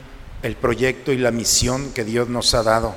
el 0.43 0.57
proyecto 0.57 1.13
y 1.13 1.17
la 1.17 1.31
misión 1.31 1.93
que 1.93 2.03
Dios 2.03 2.29
nos 2.29 2.53
ha 2.53 2.65
dado, 2.65 2.97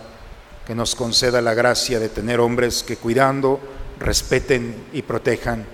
que 0.65 0.73
nos 0.73 0.95
conceda 0.95 1.43
la 1.43 1.53
gracia 1.53 1.99
de 1.99 2.09
tener 2.09 2.39
hombres 2.39 2.81
que 2.81 2.97
cuidando, 2.97 3.59
respeten 3.99 4.73
y 4.93 5.03
protejan 5.03 5.67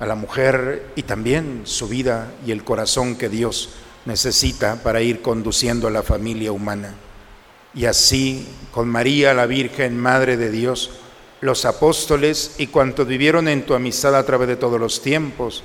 a 0.00 0.04
la 0.04 0.16
mujer 0.16 0.90
y 0.96 1.04
también 1.04 1.62
su 1.64 1.88
vida 1.88 2.30
y 2.44 2.50
el 2.50 2.62
corazón 2.62 3.16
que 3.16 3.30
Dios 3.30 3.70
necesita 4.04 4.82
para 4.82 5.00
ir 5.00 5.22
conduciendo 5.22 5.88
a 5.88 5.92
la 5.92 6.02
familia 6.02 6.52
humana. 6.52 6.92
Y 7.72 7.86
así, 7.86 8.46
con 8.70 8.86
María, 8.86 9.32
la 9.32 9.46
Virgen, 9.46 9.98
Madre 9.98 10.36
de 10.36 10.50
Dios, 10.50 10.90
los 11.40 11.64
apóstoles 11.64 12.56
y 12.58 12.66
cuantos 12.66 13.08
vivieron 13.08 13.48
en 13.48 13.64
tu 13.64 13.72
amistad 13.72 14.14
a 14.14 14.26
través 14.26 14.46
de 14.46 14.56
todos 14.56 14.78
los 14.78 15.00
tiempos, 15.00 15.64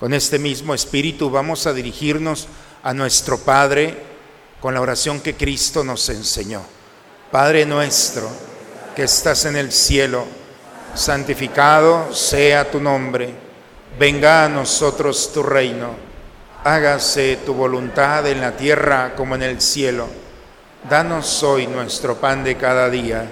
Con 0.00 0.14
este 0.14 0.38
mismo 0.38 0.74
Espíritu 0.74 1.28
vamos 1.28 1.66
a 1.66 1.72
dirigirnos 1.72 2.46
a 2.84 2.94
nuestro 2.94 3.38
Padre 3.38 3.96
con 4.60 4.72
la 4.72 4.80
oración 4.80 5.20
que 5.20 5.34
Cristo 5.34 5.82
nos 5.82 6.08
enseñó. 6.08 6.62
Padre 7.32 7.66
nuestro, 7.66 8.30
que 8.94 9.02
estás 9.02 9.44
en 9.44 9.56
el 9.56 9.72
cielo, 9.72 10.24
santificado 10.94 12.14
sea 12.14 12.70
tu 12.70 12.80
nombre, 12.80 13.34
venga 13.98 14.44
a 14.44 14.48
nosotros 14.48 15.32
tu 15.32 15.42
reino, 15.42 15.90
hágase 16.62 17.40
tu 17.44 17.54
voluntad 17.54 18.24
en 18.28 18.40
la 18.40 18.56
tierra 18.56 19.14
como 19.16 19.34
en 19.34 19.42
el 19.42 19.60
cielo. 19.60 20.06
Danos 20.88 21.42
hoy 21.42 21.66
nuestro 21.66 22.20
pan 22.20 22.44
de 22.44 22.56
cada 22.56 22.88
día, 22.88 23.28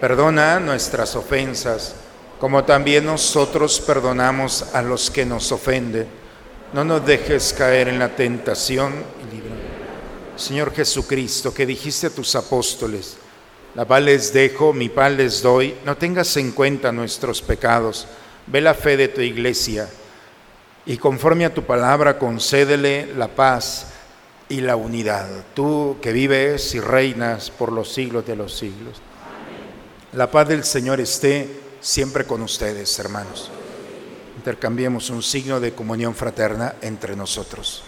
perdona 0.00 0.60
nuestras 0.60 1.16
ofensas, 1.16 1.94
como 2.38 2.64
también 2.64 3.06
nosotros 3.06 3.80
perdonamos 3.80 4.74
a 4.74 4.82
los 4.82 5.10
que 5.10 5.24
nos 5.24 5.50
ofenden. 5.52 6.06
No 6.72 6.84
nos 6.84 7.06
dejes 7.06 7.52
caer 7.52 7.88
en 7.88 7.98
la 7.98 8.14
tentación 8.16 8.92
y. 9.32 9.44
Señor 10.36 10.74
Jesucristo, 10.74 11.54
que 11.54 11.64
dijiste 11.64 12.08
a 12.08 12.10
tus 12.10 12.34
apóstoles, 12.34 13.16
la 13.74 13.84
paz 13.84 14.02
les 14.02 14.32
dejo, 14.32 14.72
mi 14.72 14.88
paz 14.88 15.12
les 15.12 15.42
doy, 15.42 15.76
no 15.84 15.96
tengas 15.96 16.36
en 16.36 16.50
cuenta 16.50 16.90
nuestros 16.90 17.40
pecados, 17.40 18.08
ve 18.46 18.60
la 18.60 18.74
fe 18.74 18.96
de 18.96 19.08
tu 19.08 19.20
iglesia 19.20 19.88
y 20.86 20.96
conforme 20.96 21.44
a 21.44 21.54
tu 21.54 21.62
palabra 21.62 22.18
concédele 22.18 23.14
la 23.14 23.28
paz 23.28 23.86
y 24.48 24.60
la 24.60 24.74
unidad. 24.76 25.28
Tú 25.54 25.98
que 26.02 26.12
vives 26.12 26.74
y 26.74 26.80
reinas 26.80 27.50
por 27.50 27.70
los 27.70 27.92
siglos 27.92 28.26
de 28.26 28.36
los 28.36 28.56
siglos. 28.56 29.00
La 30.12 30.30
paz 30.30 30.48
del 30.48 30.64
Señor 30.64 31.00
esté 31.00 31.48
siempre 31.84 32.24
con 32.24 32.40
ustedes, 32.40 32.98
hermanos. 32.98 33.50
Intercambiemos 34.38 35.10
un 35.10 35.22
signo 35.22 35.60
de 35.60 35.74
comunión 35.74 36.14
fraterna 36.14 36.76
entre 36.80 37.14
nosotros. 37.14 37.82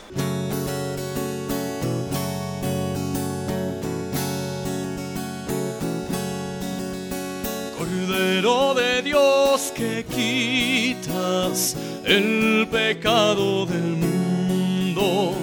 Cordero 7.78 8.74
de 8.74 9.02
Dios 9.02 9.72
que 9.74 10.04
quitas 10.04 11.74
el 12.04 12.68
pecado 12.70 13.64
del 13.64 13.96
mundo, 13.96 15.34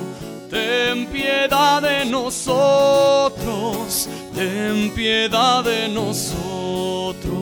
ten 0.54 1.08
piedad 1.08 1.82
de 1.82 2.06
nosotros, 2.06 4.08
ten 4.36 4.92
piedad 4.92 5.64
de 5.64 5.88
nosotros. 5.90 7.34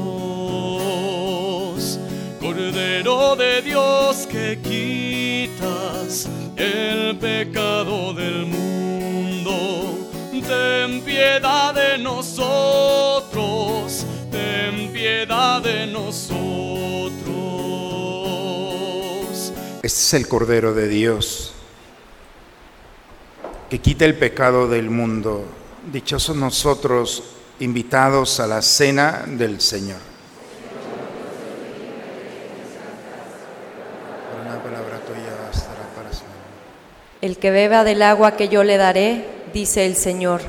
Cordero 2.40 3.36
de 3.36 3.62
Dios 3.62 4.26
que 4.28 4.58
quitas 4.64 6.30
el 6.56 7.18
pecado 7.18 8.14
del 8.14 8.46
mundo, 8.46 9.98
ten 10.32 11.02
piedad 11.02 11.74
de 11.74 11.98
nosotros, 11.98 14.06
ten 14.32 14.94
piedad 14.94 15.62
de 15.62 15.86
nosotros. 15.88 17.12
Este 19.84 20.00
es 20.00 20.14
el 20.14 20.30
Cordero 20.30 20.74
de 20.74 20.88
Dios 20.88 21.52
que 23.72 23.80
quita 23.80 24.04
el 24.04 24.16
pecado 24.16 24.68
del 24.68 24.90
mundo. 24.90 25.46
Dichosos 25.94 26.36
nosotros 26.36 27.24
invitados 27.62 28.42
a 28.42 28.46
la 28.46 28.62
cena 28.62 29.24
del 29.26 29.62
Señor. 29.62 30.00
Por 34.30 34.42
una 34.42 34.62
palabra 34.62 35.00
tuya 35.08 35.48
bastará 35.48 35.88
para 35.96 36.12
siempre. 36.12 36.38
El 37.22 37.38
que 37.38 37.52
beba 37.52 37.86
del 37.86 38.02
agua 38.02 38.36
que 38.36 38.50
yo 38.50 38.66
le 38.66 38.76
daré, 38.76 39.26
dice 39.54 39.86
el 39.86 39.96
Señor, 39.96 40.42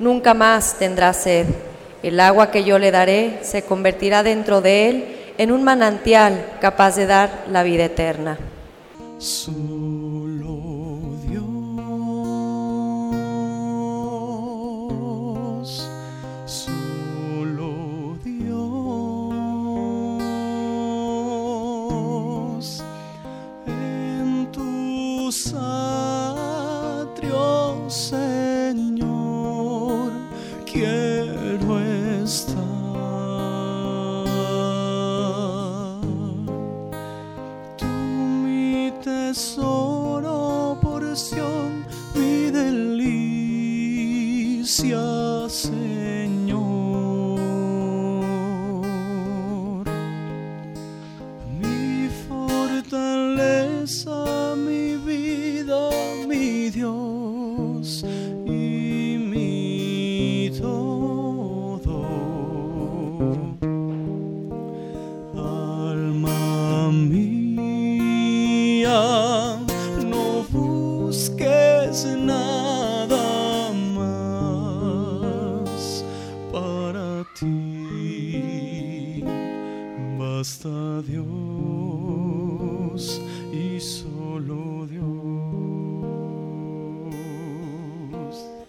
nunca 0.00 0.34
más 0.34 0.76
tendrá 0.76 1.12
sed. 1.12 1.46
El 2.02 2.18
agua 2.18 2.50
que 2.50 2.64
yo 2.64 2.80
le 2.80 2.90
daré 2.90 3.38
se 3.44 3.62
convertirá 3.62 4.24
dentro 4.24 4.60
de 4.60 4.88
él 4.88 5.16
en 5.38 5.52
un 5.52 5.62
manantial 5.62 6.56
capaz 6.60 6.96
de 6.96 7.06
dar 7.06 7.44
la 7.48 7.62
vida 7.62 7.84
eterna. 7.84 8.38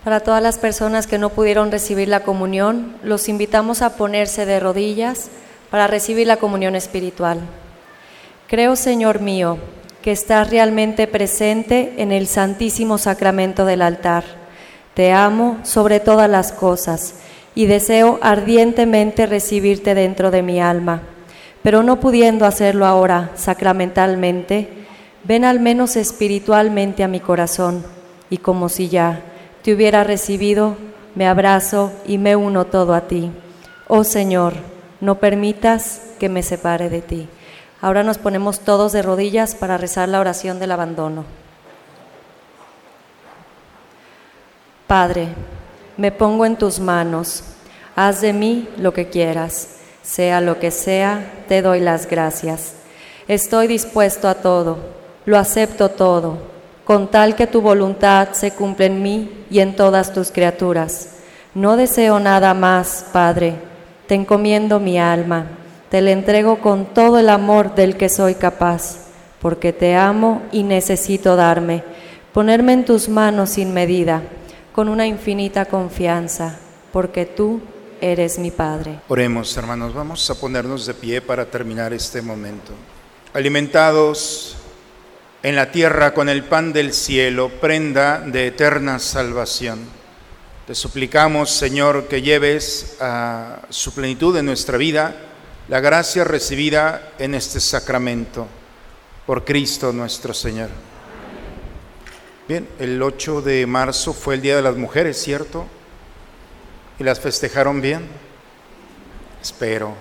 Para 0.08 0.22
todas 0.22 0.42
las 0.42 0.58
personas 0.58 1.06
que 1.06 1.18
no 1.18 1.32
pudieron 1.32 1.70
recibir 1.70 2.08
la 2.08 2.22
comunión, 2.22 2.96
los 3.04 3.28
invitamos 3.28 3.82
a 3.82 3.98
ponerse 3.98 4.46
de 4.46 4.58
rodillas 4.62 5.30
para 5.70 5.86
recibir 5.88 6.28
la 6.28 6.38
comunión 6.38 6.78
espiritual. 6.78 7.42
Creo, 8.48 8.78
Señor 8.78 9.20
mío, 9.20 9.58
que 10.02 10.14
estás 10.14 10.50
realmente 10.50 11.08
presente 11.08 11.96
en 11.98 12.14
el 12.14 12.28
santísimo 12.28 12.98
sacramento 12.98 13.66
del 13.66 13.82
altar. 13.82 14.24
Te 14.94 15.12
amo 15.12 15.58
sobre 15.64 16.00
todas 16.00 16.30
las 16.30 16.54
cosas 16.54 17.16
y 17.54 17.66
deseo 17.66 18.18
ardientemente 18.22 19.26
recibirte 19.26 19.94
dentro 19.94 20.32
de 20.32 20.42
mi 20.42 20.62
alma. 20.62 21.02
Pero 21.64 21.84
no 21.84 22.00
pudiendo 22.00 22.46
hacerlo 22.46 22.86
ahora 22.86 23.32
sacramentalmente, 23.36 24.70
ven 25.28 25.44
al 25.44 25.60
menos 25.60 25.98
espiritualmente 25.98 27.04
a 27.04 27.10
mi 27.10 27.20
corazón 27.20 27.84
y 28.30 28.38
como 28.38 28.70
si 28.70 28.88
ya 28.88 29.22
te 29.62 29.74
hubiera 29.74 30.06
recibido, 30.06 30.78
me 31.16 31.28
abrazo 31.28 31.92
y 32.06 32.18
me 32.18 32.38
uno 32.38 32.66
todo 32.66 32.94
a 32.94 33.02
ti. 33.02 33.32
Oh 33.90 34.06
Señor, 34.06 34.54
no 35.02 35.20
permitas 35.20 36.02
que 36.18 36.30
me 36.30 36.44
separe 36.44 36.90
de 36.90 37.02
ti. 37.02 37.28
Ahora 37.82 38.04
nos 38.04 38.18
ponemos 38.18 38.62
todos 38.62 38.94
de 38.94 39.02
rodillas 39.02 39.54
para 39.54 39.78
rezar 39.78 40.08
la 40.08 40.22
oración 40.22 40.60
del 40.60 40.72
abandono. 40.72 41.26
Padre, 44.88 45.28
me 45.98 46.14
pongo 46.14 46.46
en 46.46 46.56
tus 46.56 46.80
manos, 46.80 47.44
haz 47.96 48.22
de 48.22 48.32
mí 48.32 48.70
lo 48.78 48.94
que 48.94 49.10
quieras, 49.10 49.76
sea 50.02 50.40
lo 50.40 50.60
que 50.60 50.72
sea, 50.72 51.44
te 51.50 51.62
doy 51.62 51.82
las 51.82 52.08
gracias. 52.08 52.76
Estoy 53.28 53.68
dispuesto 53.68 54.30
a 54.30 54.36
todo, 54.36 54.97
lo 55.28 55.38
acepto 55.38 55.90
todo, 55.90 56.38
con 56.86 57.12
tal 57.12 57.36
que 57.36 57.48
tu 57.48 57.60
voluntad 57.60 58.30
se 58.32 58.52
cumpla 58.52 58.86
en 58.86 59.04
mí 59.04 59.44
y 59.50 59.60
en 59.60 59.76
todas 59.76 60.14
tus 60.14 60.32
criaturas. 60.32 61.16
No 61.54 61.76
deseo 61.76 62.18
nada 62.22 62.54
más, 62.54 63.08
Padre, 63.12 63.56
te 64.08 64.16
encomiendo 64.16 64.80
mi 64.80 64.98
alma, 64.98 65.48
te 65.90 66.00
la 66.00 66.12
entrego 66.12 66.60
con 66.60 66.86
todo 66.86 67.20
el 67.20 67.28
amor 67.28 67.76
del 67.76 67.98
que 67.98 68.08
soy 68.08 68.36
capaz, 68.36 69.10
porque 69.42 69.74
te 69.74 69.98
amo 69.98 70.44
y 70.54 70.64
necesito 70.64 71.36
darme, 71.36 71.84
ponerme 72.32 72.72
en 72.72 72.86
tus 72.86 73.10
manos 73.10 73.50
sin 73.50 73.74
medida 73.74 74.22
con 74.72 74.88
una 74.88 75.06
infinita 75.06 75.66
confianza, 75.66 76.58
porque 76.94 77.26
tú 77.26 77.60
eres 78.00 78.40
mi 78.40 78.52
Padre. 78.52 79.02
Oremos, 79.10 79.58
hermanos, 79.58 79.94
vamos 79.94 80.30
a 80.30 80.36
ponernos 80.36 80.86
de 80.86 80.94
pie 80.94 81.20
para 81.20 81.46
terminar 81.46 81.92
este 81.92 82.22
momento. 82.22 82.72
Alimentados 83.34 84.57
en 85.44 85.56
la 85.56 85.72
tierra 85.72 86.14
con 86.14 86.30
el 86.30 86.44
pan 86.44 86.74
del 86.74 86.94
cielo, 86.94 87.50
prenda 87.50 88.20
de 88.22 88.48
eterna 88.48 89.00
salvación. 89.00 89.80
Te 90.66 90.76
suplicamos, 90.76 91.52
Señor, 91.52 92.08
que 92.08 92.22
lleves 92.22 92.98
a 93.00 93.62
su 93.70 93.94
plenitud 93.94 94.36
en 94.38 94.46
nuestra 94.46 94.78
vida 94.78 95.16
la 95.70 95.80
gracia 95.80 96.24
recibida 96.24 97.14
en 97.20 97.36
este 97.36 97.60
sacramento 97.60 98.48
por 99.26 99.46
Cristo 99.46 99.92
nuestro 99.92 100.34
Señor. 100.34 100.70
Bien, 102.48 102.68
el 102.80 103.02
8 103.02 103.42
de 103.42 103.66
marzo 103.68 104.14
fue 104.14 104.36
el 104.36 104.42
Día 104.42 104.56
de 104.56 104.62
las 104.62 104.78
Mujeres, 104.78 105.22
¿cierto? 105.22 105.68
¿Y 106.98 107.04
las 107.04 107.20
festejaron 107.20 107.82
bien? 107.82 108.08
Espero. 109.42 109.94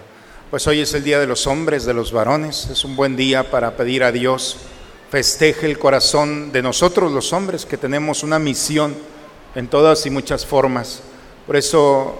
Pues 0.50 0.66
hoy 0.68 0.80
es 0.80 0.94
el 0.94 1.02
Día 1.02 1.18
de 1.18 1.26
los 1.26 1.48
Hombres, 1.48 1.84
de 1.84 1.94
los 1.94 2.12
varones. 2.12 2.68
Es 2.70 2.84
un 2.84 2.94
buen 2.94 3.16
día 3.16 3.50
para 3.50 3.76
pedir 3.76 4.04
a 4.04 4.12
Dios 4.12 4.58
festeje 5.10 5.66
el 5.66 5.78
corazón 5.78 6.50
de 6.52 6.62
nosotros 6.62 7.12
los 7.12 7.32
hombres 7.32 7.64
que 7.64 7.76
tenemos 7.76 8.22
una 8.22 8.38
misión 8.38 8.94
en 9.54 9.68
todas 9.68 10.04
y 10.06 10.10
muchas 10.10 10.44
formas. 10.44 11.00
Por 11.46 11.56
eso 11.56 12.16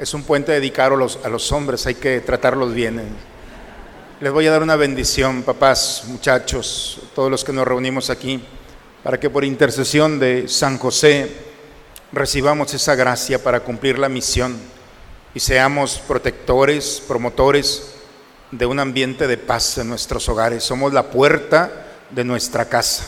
es 0.00 0.14
un 0.14 0.22
puente 0.22 0.52
dedicado 0.52 0.94
a 0.94 0.98
los, 0.98 1.18
a 1.22 1.28
los 1.28 1.52
hombres, 1.52 1.86
hay 1.86 1.94
que 1.94 2.20
tratarlos 2.20 2.72
bien. 2.72 3.00
Les 4.20 4.32
voy 4.32 4.46
a 4.46 4.50
dar 4.50 4.62
una 4.62 4.76
bendición, 4.76 5.42
papás, 5.42 6.04
muchachos, 6.06 7.00
todos 7.14 7.30
los 7.30 7.44
que 7.44 7.52
nos 7.52 7.66
reunimos 7.66 8.10
aquí 8.10 8.42
para 9.02 9.20
que 9.20 9.28
por 9.28 9.44
intercesión 9.44 10.18
de 10.18 10.48
San 10.48 10.78
José 10.78 11.30
recibamos 12.10 12.72
esa 12.72 12.94
gracia 12.94 13.42
para 13.42 13.60
cumplir 13.60 13.98
la 13.98 14.08
misión 14.08 14.56
y 15.34 15.40
seamos 15.40 15.98
protectores, 15.98 17.02
promotores 17.06 17.96
de 18.50 18.64
un 18.66 18.78
ambiente 18.78 19.26
de 19.26 19.36
paz 19.36 19.78
en 19.78 19.88
nuestros 19.88 20.28
hogares. 20.28 20.64
Somos 20.64 20.94
la 20.94 21.10
puerta 21.10 21.83
de 22.14 22.24
nuestra 22.24 22.68
casa 22.68 23.06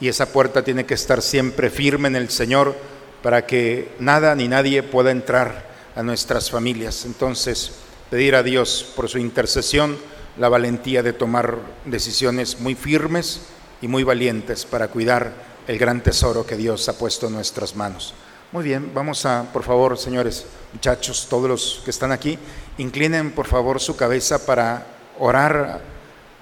y 0.00 0.08
esa 0.08 0.26
puerta 0.32 0.62
tiene 0.62 0.86
que 0.86 0.94
estar 0.94 1.22
siempre 1.22 1.70
firme 1.70 2.08
en 2.08 2.16
el 2.16 2.30
Señor 2.30 2.74
para 3.22 3.46
que 3.46 3.92
nada 3.98 4.34
ni 4.34 4.48
nadie 4.48 4.82
pueda 4.82 5.10
entrar 5.10 5.68
a 5.96 6.02
nuestras 6.02 6.50
familias. 6.50 7.04
Entonces, 7.04 7.72
pedir 8.10 8.34
a 8.34 8.42
Dios 8.42 8.92
por 8.94 9.08
su 9.08 9.18
intercesión 9.18 9.98
la 10.38 10.48
valentía 10.48 11.02
de 11.02 11.12
tomar 11.12 11.58
decisiones 11.84 12.60
muy 12.60 12.74
firmes 12.74 13.40
y 13.82 13.88
muy 13.88 14.04
valientes 14.04 14.64
para 14.64 14.88
cuidar 14.88 15.32
el 15.66 15.78
gran 15.78 16.00
tesoro 16.02 16.46
que 16.46 16.56
Dios 16.56 16.88
ha 16.88 16.96
puesto 16.96 17.26
en 17.26 17.34
nuestras 17.34 17.74
manos. 17.74 18.14
Muy 18.52 18.64
bien, 18.64 18.92
vamos 18.94 19.26
a, 19.26 19.44
por 19.52 19.62
favor, 19.62 19.98
señores, 19.98 20.46
muchachos, 20.72 21.26
todos 21.28 21.48
los 21.48 21.82
que 21.84 21.90
están 21.90 22.12
aquí, 22.12 22.38
inclinen 22.78 23.32
por 23.32 23.46
favor 23.46 23.80
su 23.80 23.96
cabeza 23.96 24.46
para 24.46 24.86
orar 25.18 25.82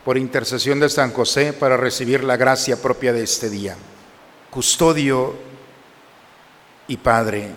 por 0.07 0.17
intercesión 0.17 0.79
de 0.79 0.89
San 0.89 1.11
José 1.11 1.53
para 1.53 1.77
recibir 1.77 2.23
la 2.23 2.37
gracia 2.37 2.81
propia 2.81 3.13
de 3.13 3.25
este 3.25 3.51
día. 3.51 3.77
Custodio 4.51 5.35
y 6.87 6.97
Padre, 6.97 7.49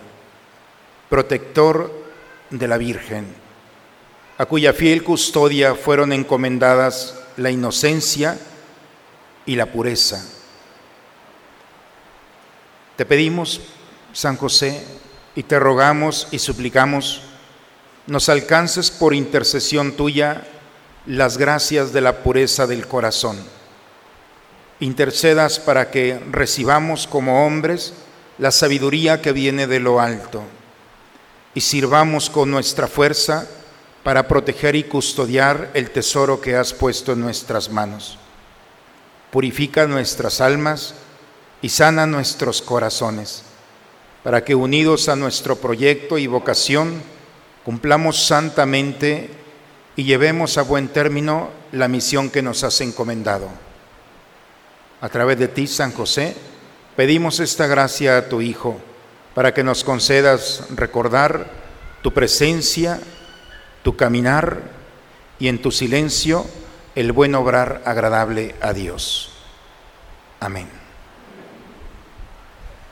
protector 1.11 1.93
de 2.49 2.67
la 2.67 2.79
Virgen, 2.79 3.27
a 4.39 4.47
cuya 4.47 4.73
fiel 4.73 5.03
custodia 5.03 5.75
fueron 5.75 6.11
encomendadas 6.11 7.21
la 7.37 7.51
inocencia, 7.51 8.39
y 9.45 9.55
la 9.55 9.67
pureza. 9.67 10.23
Te 12.95 13.05
pedimos, 13.05 13.61
San 14.11 14.37
José, 14.37 14.85
y 15.35 15.43
te 15.43 15.59
rogamos 15.59 16.27
y 16.31 16.39
suplicamos, 16.39 17.21
nos 18.07 18.27
alcances 18.27 18.89
por 18.89 19.13
intercesión 19.13 19.91
tuya 19.91 20.47
las 21.05 21.37
gracias 21.37 21.93
de 21.93 22.01
la 22.01 22.23
pureza 22.23 22.67
del 22.67 22.87
corazón. 22.87 23.37
Intercedas 24.79 25.59
para 25.59 25.91
que 25.91 26.19
recibamos 26.31 27.07
como 27.07 27.45
hombres 27.45 27.93
la 28.37 28.51
sabiduría 28.51 29.21
que 29.21 29.31
viene 29.31 29.67
de 29.67 29.79
lo 29.79 29.99
alto 29.99 30.43
y 31.53 31.61
sirvamos 31.61 32.29
con 32.29 32.49
nuestra 32.49 32.87
fuerza 32.87 33.47
para 34.03 34.27
proteger 34.27 34.75
y 34.75 34.83
custodiar 34.83 35.71
el 35.73 35.91
tesoro 35.91 36.39
que 36.39 36.55
has 36.55 36.73
puesto 36.73 37.11
en 37.13 37.19
nuestras 37.19 37.69
manos 37.69 38.17
purifica 39.31 39.85
nuestras 39.87 40.41
almas 40.41 40.95
y 41.61 41.69
sana 41.69 42.05
nuestros 42.05 42.61
corazones, 42.61 43.43
para 44.23 44.43
que 44.43 44.55
unidos 44.55 45.09
a 45.09 45.15
nuestro 45.15 45.57
proyecto 45.57 46.17
y 46.17 46.27
vocación, 46.27 47.01
cumplamos 47.63 48.25
santamente 48.25 49.29
y 49.99 50.05
llevemos 50.05 50.57
a 50.57 50.61
buen 50.61 50.87
término 50.87 51.49
la 51.73 51.89
misión 51.89 52.29
que 52.29 52.41
nos 52.41 52.63
has 52.63 52.79
encomendado. 52.79 53.49
A 55.01 55.09
través 55.09 55.37
de 55.37 55.49
ti, 55.49 55.67
San 55.67 55.91
José, 55.91 56.37
pedimos 56.95 57.41
esta 57.41 57.67
gracia 57.67 58.17
a 58.17 58.29
tu 58.29 58.39
Hijo, 58.39 58.79
para 59.35 59.53
que 59.53 59.61
nos 59.61 59.83
concedas 59.83 60.63
recordar 60.73 61.47
tu 62.01 62.13
presencia, 62.13 63.01
tu 63.83 63.97
caminar 63.97 64.61
y 65.37 65.49
en 65.49 65.61
tu 65.61 65.69
silencio 65.69 66.45
el 66.95 67.11
buen 67.11 67.35
obrar 67.35 67.81
agradable 67.83 68.55
a 68.61 68.71
Dios. 68.71 69.33
Amén. 70.39 70.69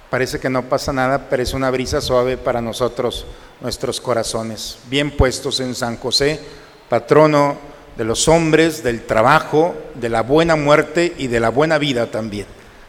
Parece 0.09 0.41
que 0.41 0.49
no 0.49 0.63
pasa 0.63 0.91
nada, 0.91 1.29
pero 1.29 1.41
es 1.41 1.53
una 1.53 1.71
brisa 1.71 2.01
suave 2.01 2.35
para 2.35 2.59
nosotros, 2.59 3.25
nuestros 3.61 4.01
corazones, 4.01 4.79
bien 4.89 5.15
puestos 5.15 5.61
en 5.61 5.73
San 5.73 5.95
José, 5.95 6.66
patrono 6.89 7.57
de 7.97 8.03
los 8.03 8.27
hombres, 8.27 8.83
del 8.83 9.05
trabajo, 9.05 9.75
de 9.95 10.09
la 10.09 10.21
buena 10.21 10.55
muerte 10.55 11.13
y 11.17 11.27
de 11.27 11.39
la 11.39 11.49
buena 11.49 11.77
vida 11.77 12.11
también. 12.11 12.45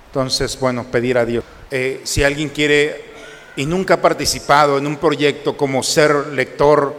Entonces, 0.06 0.58
bueno, 0.58 0.84
pedir 0.84 1.18
a 1.18 1.24
Dios. 1.24 1.44
Eh, 1.70 2.00
si 2.04 2.22
alguien 2.22 2.48
quiere 2.48 3.04
y 3.56 3.66
nunca 3.66 3.94
ha 3.94 4.02
participado 4.02 4.78
en 4.78 4.86
un 4.86 4.96
proyecto 4.96 5.56
como 5.56 5.82
ser 5.82 6.28
lector, 6.28 6.94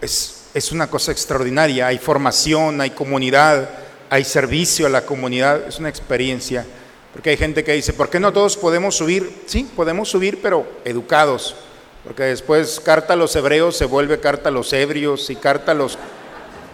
es 0.00 0.38
es 0.54 0.72
una 0.72 0.88
cosa 0.88 1.12
extraordinaria. 1.12 1.86
Hay 1.86 1.98
formación, 1.98 2.80
hay 2.80 2.90
comunidad, 2.90 3.68
hay 4.10 4.24
servicio 4.24 4.86
a 4.86 4.90
la 4.90 5.04
comunidad. 5.04 5.66
Es 5.66 5.78
una 5.78 5.88
experiencia. 5.88 6.66
Porque 7.12 7.30
hay 7.30 7.36
gente 7.36 7.64
que 7.64 7.72
dice, 7.72 7.92
¿por 7.92 8.10
qué 8.10 8.20
no 8.20 8.32
todos 8.32 8.56
podemos 8.56 8.96
subir? 8.96 9.42
Sí, 9.46 9.68
podemos 9.74 10.08
subir, 10.08 10.40
pero 10.42 10.66
educados. 10.84 11.56
Porque 12.04 12.24
después 12.24 12.80
carta 12.80 13.14
a 13.14 13.16
los 13.16 13.34
hebreos 13.36 13.76
se 13.76 13.84
vuelve 13.84 14.20
carta 14.20 14.48
a 14.50 14.52
los 14.52 14.72
ebrios 14.72 15.30
y 15.30 15.36
carta 15.36 15.72
a 15.72 15.74
los 15.74 15.98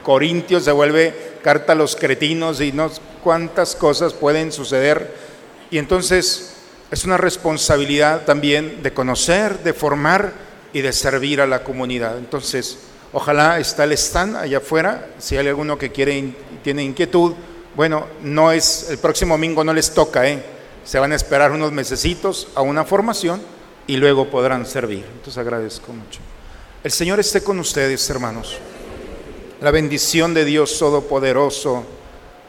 corintios 0.04 0.62
se 0.62 0.70
vuelve 0.70 1.34
carta 1.42 1.72
a 1.72 1.76
los 1.76 1.96
cretinos 1.96 2.60
y 2.60 2.70
no 2.70 2.88
cuántas 3.24 3.74
cosas 3.74 4.12
pueden 4.12 4.52
suceder. 4.52 5.12
Y 5.72 5.78
entonces 5.78 6.54
es 6.92 7.04
una 7.04 7.16
responsabilidad 7.16 8.24
también 8.24 8.84
de 8.84 8.92
conocer, 8.92 9.64
de 9.64 9.72
formar 9.72 10.32
y 10.72 10.82
de 10.82 10.92
servir 10.92 11.40
a 11.40 11.46
la 11.48 11.64
comunidad. 11.64 12.18
Entonces, 12.18 12.78
Ojalá 13.16 13.60
está 13.60 13.84
el 13.84 13.92
stand 13.92 14.34
allá 14.34 14.58
afuera, 14.58 15.06
si 15.20 15.36
hay 15.36 15.46
alguno 15.46 15.78
que 15.78 15.92
quiere 15.92 16.34
tiene 16.64 16.82
inquietud, 16.82 17.34
bueno, 17.76 18.08
no 18.22 18.50
es 18.50 18.90
el 18.90 18.98
próximo 18.98 19.34
domingo 19.34 19.62
no 19.62 19.72
les 19.72 19.94
toca, 19.94 20.28
¿eh? 20.28 20.42
Se 20.84 20.98
van 20.98 21.12
a 21.12 21.14
esperar 21.14 21.52
unos 21.52 21.70
mesecitos 21.70 22.48
a 22.56 22.62
una 22.62 22.84
formación 22.84 23.40
y 23.86 23.98
luego 23.98 24.28
podrán 24.28 24.66
servir. 24.66 25.04
Entonces 25.06 25.38
agradezco 25.38 25.92
mucho. 25.92 26.18
El 26.82 26.90
Señor 26.90 27.20
esté 27.20 27.40
con 27.44 27.60
ustedes, 27.60 28.10
hermanos. 28.10 28.58
La 29.64 29.70
bendición 29.70 30.34
de 30.34 30.44
Dios 30.44 30.78
Todopoderoso, 30.78 31.86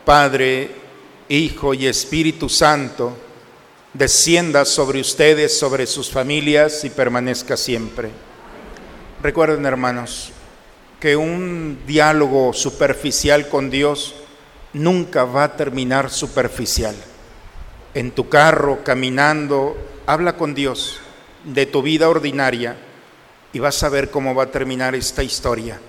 Padre, 0.03 0.69
Hijo 1.29 1.73
y 1.73 1.87
Espíritu 1.87 2.49
Santo, 2.49 3.15
descienda 3.93 4.65
sobre 4.65 4.99
ustedes, 4.99 5.57
sobre 5.57 5.87
sus 5.87 6.11
familias 6.11 6.83
y 6.83 6.89
permanezca 6.89 7.55
siempre. 7.55 8.09
Recuerden, 9.23 9.65
hermanos, 9.65 10.33
que 10.99 11.15
un 11.15 11.79
diálogo 11.87 12.51
superficial 12.51 13.47
con 13.47 13.69
Dios 13.69 14.15
nunca 14.73 15.23
va 15.23 15.45
a 15.45 15.55
terminar 15.55 16.09
superficial. 16.09 16.95
En 17.93 18.11
tu 18.11 18.27
carro, 18.27 18.83
caminando, 18.83 19.77
habla 20.05 20.35
con 20.35 20.53
Dios 20.53 20.99
de 21.45 21.65
tu 21.65 21.81
vida 21.81 22.09
ordinaria 22.09 22.75
y 23.53 23.59
vas 23.59 23.81
a 23.83 23.87
ver 23.87 24.11
cómo 24.11 24.35
va 24.35 24.43
a 24.43 24.51
terminar 24.51 24.95
esta 24.95 25.23
historia, 25.23 25.79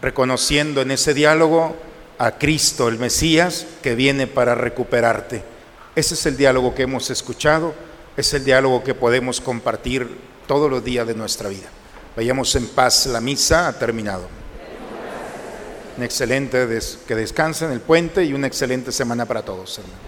reconociendo 0.00 0.80
en 0.80 0.90
ese 0.90 1.14
diálogo 1.14 1.76
a 2.18 2.32
Cristo, 2.32 2.88
el 2.88 2.98
Mesías, 2.98 3.66
que 3.82 3.94
viene 3.94 4.26
para 4.26 4.54
recuperarte. 4.54 5.42
Ese 5.94 6.14
es 6.14 6.26
el 6.26 6.36
diálogo 6.36 6.74
que 6.74 6.82
hemos 6.82 7.10
escuchado, 7.10 7.74
es 8.16 8.32
el 8.34 8.44
diálogo 8.44 8.84
que 8.84 8.94
podemos 8.94 9.40
compartir 9.40 10.08
todos 10.46 10.70
los 10.70 10.84
días 10.84 11.06
de 11.06 11.14
nuestra 11.14 11.48
vida. 11.48 11.68
Vayamos 12.16 12.54
en 12.56 12.66
paz, 12.68 13.06
la 13.06 13.20
misa 13.20 13.68
ha 13.68 13.72
terminado. 13.72 14.28
Un 15.96 16.04
excelente 16.04 16.66
que 17.06 17.14
descansen 17.14 17.72
el 17.72 17.80
puente 17.80 18.24
y 18.24 18.32
una 18.32 18.46
excelente 18.46 18.92
semana 18.92 19.26
para 19.26 19.42
todos, 19.42 19.78
hermanos. 19.78 20.00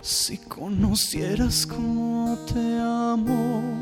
Si 0.00 0.38
conocieras 0.38 1.64
cómo 1.64 2.44
te 2.52 2.58
amo, 2.58 3.81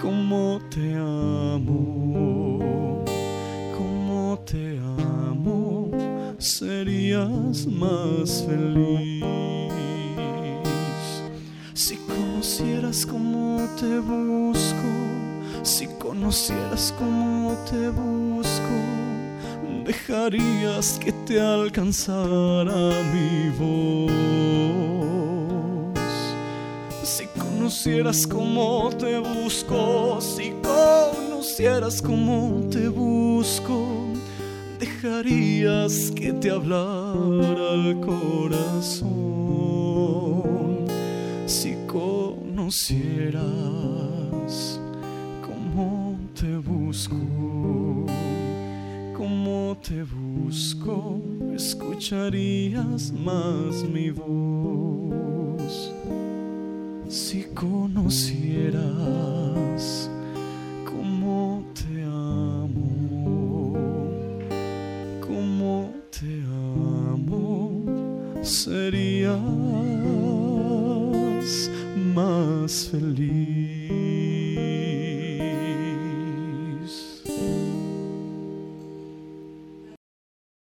cómo 0.00 0.60
te 0.70 0.94
amo, 0.94 2.58
cómo 3.76 4.38
te 4.44 4.78
amo, 4.78 5.90
serías 6.38 7.66
más 7.66 8.44
feliz. 8.46 9.24
Si 11.74 11.96
conocieras 11.96 13.06
cómo 13.06 13.66
te 13.80 13.98
busco, 13.98 14.90
si 15.62 15.86
conocieras 15.98 16.94
cómo 16.98 17.56
te 17.70 17.88
busco, 17.88 18.76
dejarías 19.84 20.98
que 21.02 21.12
te 21.12 21.40
alcanzara 21.40 22.90
mi 23.12 23.50
voz. 23.58 24.97
Conocieras 27.68 28.26
cómo 28.26 28.88
te 28.98 29.18
busco, 29.18 30.22
si 30.22 30.54
conocieras 30.62 32.00
cómo 32.00 32.66
te 32.70 32.88
busco, 32.88 34.06
dejarías 34.80 36.10
que 36.16 36.32
te 36.32 36.50
hablara 36.50 37.74
el 37.74 38.00
corazón. 38.00 39.18
Si 41.44 41.76
conocieras 41.86 43.42
cómo 45.42 46.18
te 46.40 46.56
busco 46.56 47.16
cómo 49.14 49.76
te 49.86 50.04
busco, 50.04 51.20
escucharías 51.54 53.12
más 53.12 53.84
mi 53.84 54.10
voz. 54.10 55.92
Si 57.08 57.42
conocieras 57.54 58.82
cómo 60.84 61.64
te 61.72 62.02
amo, 62.04 63.72
cómo 65.26 65.90
te 66.10 66.42
amo, 67.14 67.82
serías 68.42 69.40
más 72.14 72.90
feliz. 72.90 73.57